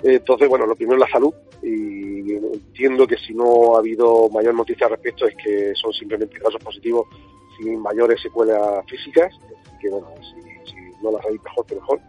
entonces, 0.04 0.50
bueno, 0.50 0.66
lo 0.66 0.76
primero 0.76 0.96
es 0.96 1.08
la 1.08 1.12
salud 1.12 1.34
y 1.62 2.34
entiendo 2.34 3.06
que 3.06 3.18
si 3.18 3.34
no 3.34 3.76
ha 3.76 3.80
habido 3.80 4.30
mayor 4.30 4.56
noticia 4.56 4.88
al 4.88 4.94
respecto 4.94 5.28
es 5.28 5.36
que 5.36 5.74
son 5.76 5.94
simplemente 5.94 6.40
casos 6.40 6.62
positivos 6.64 7.08
sin 7.58 7.80
mayores 7.80 8.20
secuelas 8.22 8.84
físicas, 8.88 9.32
que 9.80 9.90
bueno, 9.90 10.08
si, 10.22 10.76
no 11.04 11.12
las 11.12 11.26
hay 11.26 11.38
mejor 11.38 11.66
que 11.66 11.76
mejor. 11.76 12.00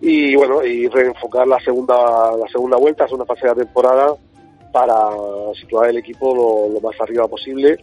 Y 0.00 0.36
bueno, 0.36 0.64
y 0.64 0.88
reenfocar 0.88 1.46
la 1.46 1.58
segunda 1.60 2.36
la 2.36 2.48
segunda 2.48 2.76
vuelta, 2.76 3.04
es 3.04 3.12
una 3.12 3.24
fase 3.24 3.48
de 3.48 3.54
temporada 3.54 4.14
para 4.72 5.10
situar 5.54 5.90
el 5.90 5.98
equipo 5.98 6.70
lo, 6.72 6.80
más 6.80 7.00
arriba 7.00 7.26
posible 7.26 7.78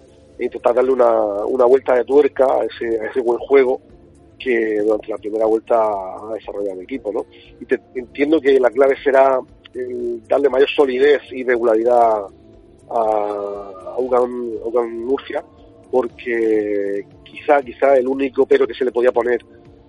intentar 0.45 0.73
darle 0.73 0.91
una, 0.91 1.45
una 1.45 1.65
vuelta 1.65 1.95
de 1.95 2.03
tuerca 2.03 2.45
a 2.45 2.65
ese, 2.65 2.99
a 2.99 3.05
ese 3.05 3.21
buen 3.21 3.39
juego 3.39 3.81
que 4.39 4.81
durante 4.81 5.09
la 5.09 5.17
primera 5.17 5.45
vuelta 5.45 5.75
ha 5.75 6.33
desarrollado 6.33 6.77
el 6.77 6.83
equipo, 6.83 7.11
¿no? 7.11 7.25
Y 7.59 7.65
te, 7.65 7.79
entiendo 7.95 8.41
que 8.41 8.59
la 8.59 8.69
clave 8.69 8.95
será 9.03 9.39
darle 10.27 10.49
mayor 10.49 10.69
solidez 10.69 11.21
y 11.31 11.43
regularidad 11.43 12.25
a, 12.89 13.95
Ugan, 13.97 15.05
Murcia, 15.05 15.43
porque 15.91 17.05
quizá, 17.23 17.61
quizá 17.61 17.95
el 17.95 18.07
único 18.07 18.45
pero 18.45 18.67
que 18.67 18.73
se 18.73 18.85
le 18.85 18.91
podía 18.91 19.11
poner 19.11 19.45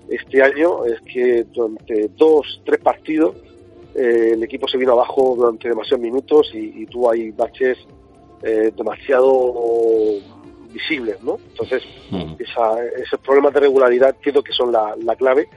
este 0.08 0.42
año 0.42 0.84
es 0.84 1.00
que 1.00 1.44
durante 1.44 2.08
dos, 2.16 2.60
tres 2.64 2.80
partidos 2.80 3.36
eh, 3.94 4.32
el 4.34 4.42
equipo 4.42 4.68
se 4.68 4.76
vino 4.76 4.92
abajo 4.92 5.34
durante 5.36 5.68
demasiados 5.68 6.00
minutos 6.00 6.50
y, 6.54 6.82
y 6.82 6.86
tuvo 6.86 7.10
ahí 7.10 7.30
baches 7.30 7.78
eh, 8.42 8.72
demasiado 8.76 9.30
visibles, 10.72 11.22
¿no? 11.22 11.38
Entonces, 11.50 11.82
esos 12.98 13.20
problemas 13.20 13.52
de 13.54 13.60
regularidad 13.60 14.16
creo 14.20 14.42
que 14.42 14.52
son 14.52 14.72
la, 14.72 15.16
clave 15.16 15.48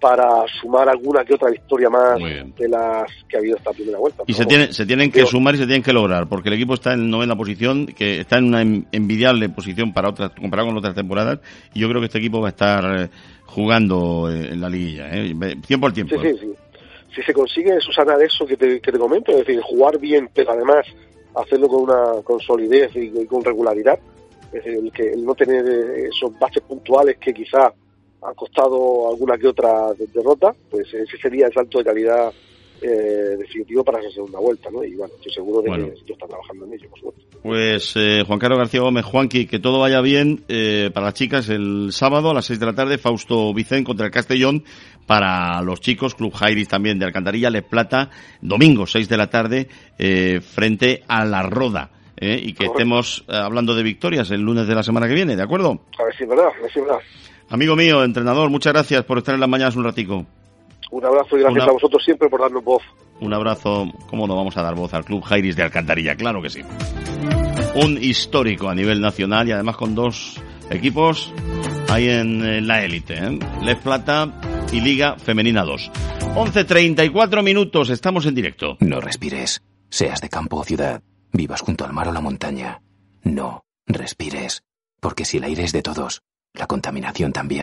para 0.00 0.44
sumar 0.60 0.88
alguna 0.88 1.24
que 1.24 1.34
otra 1.34 1.48
victoria 1.48 1.88
más 1.88 2.18
de 2.18 2.68
las 2.68 3.08
que 3.28 3.36
ha 3.36 3.40
habido 3.40 3.56
esta 3.56 3.70
primera 3.70 3.98
vuelta. 3.98 4.24
Y 4.26 4.32
se, 4.32 4.44
tiene, 4.46 4.72
se 4.72 4.84
tienen 4.84 5.12
que 5.12 5.24
sumar 5.26 5.54
y 5.54 5.58
se 5.58 5.66
tienen 5.66 5.82
que 5.82 5.92
lograr, 5.92 6.28
porque 6.28 6.48
el 6.48 6.56
equipo 6.56 6.74
está 6.74 6.94
en 6.94 7.08
novena 7.08 7.36
posición, 7.36 7.86
que 7.86 8.20
está 8.20 8.38
en 8.38 8.46
una 8.46 8.62
envidiable 8.62 9.48
posición 9.48 9.92
para 9.92 10.08
otras, 10.08 10.32
comparado 10.32 10.68
con 10.68 10.78
otras 10.78 10.96
temporadas, 10.96 11.38
y 11.72 11.80
yo 11.80 11.88
creo 11.88 12.00
que 12.00 12.06
este 12.06 12.18
equipo 12.18 12.40
va 12.40 12.48
a 12.48 12.50
estar 12.50 13.00
eh, 13.00 13.08
jugando 13.46 14.28
en 14.28 14.60
la 14.60 14.68
liguilla, 14.68 15.08
¿eh? 15.12 15.34
tiempo 15.66 15.86
al 15.86 15.92
tiempo. 15.92 16.20
Sí, 16.20 16.30
sí, 16.32 16.38
sí. 16.40 16.52
Si 17.14 17.22
se 17.22 17.32
consigue, 17.34 17.78
Susana, 17.80 18.14
eso 18.20 18.46
que 18.46 18.56
te, 18.56 18.80
que 18.80 18.90
te 18.90 18.98
comento, 18.98 19.32
es 19.32 19.46
decir, 19.46 19.60
jugar 19.60 19.98
bien, 19.98 20.30
pero 20.34 20.52
además 20.52 20.86
hacerlo 21.34 21.68
con 21.68 21.82
una 21.84 22.22
con 22.24 22.40
solidez 22.40 22.90
y 22.94 23.26
con 23.26 23.44
regularidad, 23.44 23.98
es 24.52 24.64
decir, 24.64 24.78
el, 24.78 24.92
que, 24.92 25.10
el 25.10 25.24
no 25.24 25.34
tener 25.34 25.66
eh, 25.66 26.08
esos 26.08 26.38
baches 26.38 26.62
puntuales 26.62 27.16
que 27.18 27.32
quizá 27.32 27.72
han 28.22 28.34
costado 28.34 29.10
alguna 29.10 29.36
que 29.36 29.48
otra 29.48 29.92
derrota, 30.14 30.54
pues 30.70 30.92
ese 30.92 31.16
sería 31.16 31.46
el 31.46 31.52
salto 31.52 31.78
de 31.78 31.84
calidad 31.84 32.32
eh, 32.82 33.36
definitivo 33.38 33.84
para 33.84 34.00
esa 34.00 34.10
segunda 34.10 34.38
vuelta, 34.40 34.68
¿no? 34.70 34.84
Y 34.84 34.94
bueno, 34.94 35.14
estoy 35.14 35.32
seguro 35.32 35.62
de 35.62 35.70
que 35.70 35.94
yo 36.06 36.14
está 36.14 36.26
trabajando 36.26 36.66
en 36.66 36.74
ello, 36.74 36.88
por 36.90 36.98
supuesto. 36.98 37.38
Pues 37.42 37.94
eh, 37.96 38.22
Juan 38.26 38.38
Carlos 38.38 38.58
García 38.58 38.80
Gómez, 38.80 39.04
Juanqui, 39.04 39.46
que 39.46 39.58
todo 39.58 39.80
vaya 39.80 40.00
bien 40.00 40.44
eh, 40.48 40.90
para 40.92 41.06
las 41.06 41.14
chicas 41.14 41.48
el 41.48 41.88
sábado 41.92 42.30
a 42.30 42.34
las 42.34 42.44
6 42.46 42.60
de 42.60 42.66
la 42.66 42.74
tarde, 42.74 42.98
Fausto 42.98 43.52
Vicente 43.54 43.84
contra 43.84 44.06
el 44.06 44.12
Castellón, 44.12 44.64
para 45.06 45.62
los 45.62 45.80
chicos, 45.80 46.14
Club 46.14 46.32
Jairis 46.32 46.68
también 46.68 46.98
de 46.98 47.04
Alcantarilla, 47.04 47.50
Les 47.50 47.64
Plata, 47.64 48.10
domingo 48.40 48.86
6 48.86 49.08
de 49.08 49.16
la 49.16 49.30
tarde, 49.30 49.68
eh, 49.98 50.40
frente 50.40 51.02
a 51.08 51.24
La 51.24 51.42
Roda. 51.42 52.01
¿Eh? 52.22 52.40
y 52.40 52.54
que 52.54 52.66
estemos 52.66 53.24
eh, 53.28 53.36
hablando 53.36 53.74
de 53.74 53.82
victorias 53.82 54.30
el 54.30 54.40
lunes 54.40 54.66
de 54.66 54.74
la 54.74 54.82
semana 54.82 55.08
que 55.08 55.14
viene, 55.14 55.36
¿de 55.36 55.42
acuerdo? 55.42 55.80
A 55.98 56.04
ver 56.04 56.16
si 56.16 56.22
es 56.22 56.28
verdad, 56.28 56.46
a 56.46 56.62
ver 56.62 56.72
si 56.72 56.78
es 56.78 56.86
verdad. 56.86 57.00
Amigo 57.50 57.76
mío, 57.76 58.04
entrenador, 58.04 58.48
muchas 58.48 58.72
gracias 58.72 59.04
por 59.04 59.18
estar 59.18 59.34
en 59.34 59.40
las 59.40 59.48
mañanas 59.48 59.76
un 59.76 59.84
ratico. 59.84 60.24
Un 60.90 61.04
abrazo 61.04 61.36
y 61.36 61.40
gracias 61.40 61.68
a 61.68 61.72
vosotros 61.72 62.04
siempre 62.04 62.28
por 62.28 62.40
darnos 62.40 62.62
voz. 62.62 62.82
Un 63.20 63.34
abrazo, 63.34 63.90
¿cómo 64.08 64.26
no 64.26 64.36
vamos 64.36 64.56
a 64.56 64.62
dar 64.62 64.74
voz 64.74 64.94
al 64.94 65.04
Club 65.04 65.22
Jairis 65.22 65.56
de 65.56 65.62
Alcantarilla? 65.62 66.14
Claro 66.14 66.40
que 66.40 66.50
sí. 66.50 66.60
Un 67.74 67.98
histórico 68.00 68.68
a 68.68 68.74
nivel 68.74 69.00
nacional 69.00 69.48
y 69.48 69.52
además 69.52 69.76
con 69.76 69.94
dos 69.94 70.40
equipos 70.70 71.32
ahí 71.88 72.08
en, 72.08 72.66
la 72.66 72.84
élite, 72.84 73.14
¿eh? 73.14 73.38
Les 73.62 73.76
Plata 73.76 74.28
y 74.70 74.80
Liga 74.80 75.16
Femenina 75.16 75.64
2. 75.64 75.90
11.34 76.34 77.42
minutos, 77.42 77.90
estamos 77.90 78.26
en 78.26 78.34
directo. 78.34 78.76
No 78.80 79.00
respires, 79.00 79.62
seas 79.88 80.20
de 80.20 80.28
campo 80.28 80.58
o 80.58 80.64
ciudad 80.64 81.02
vivas 81.32 81.60
junto 81.60 81.84
al 81.84 81.92
mar 81.92 82.08
o 82.08 82.12
la 82.12 82.20
montaña. 82.20 82.82
No, 83.22 83.64
respires, 83.86 84.62
porque 85.00 85.24
si 85.24 85.38
el 85.38 85.44
aire 85.44 85.64
es 85.64 85.72
de 85.72 85.82
todos, 85.82 86.22
la 86.54 86.66
contaminación 86.66 87.32
también. 87.32 87.62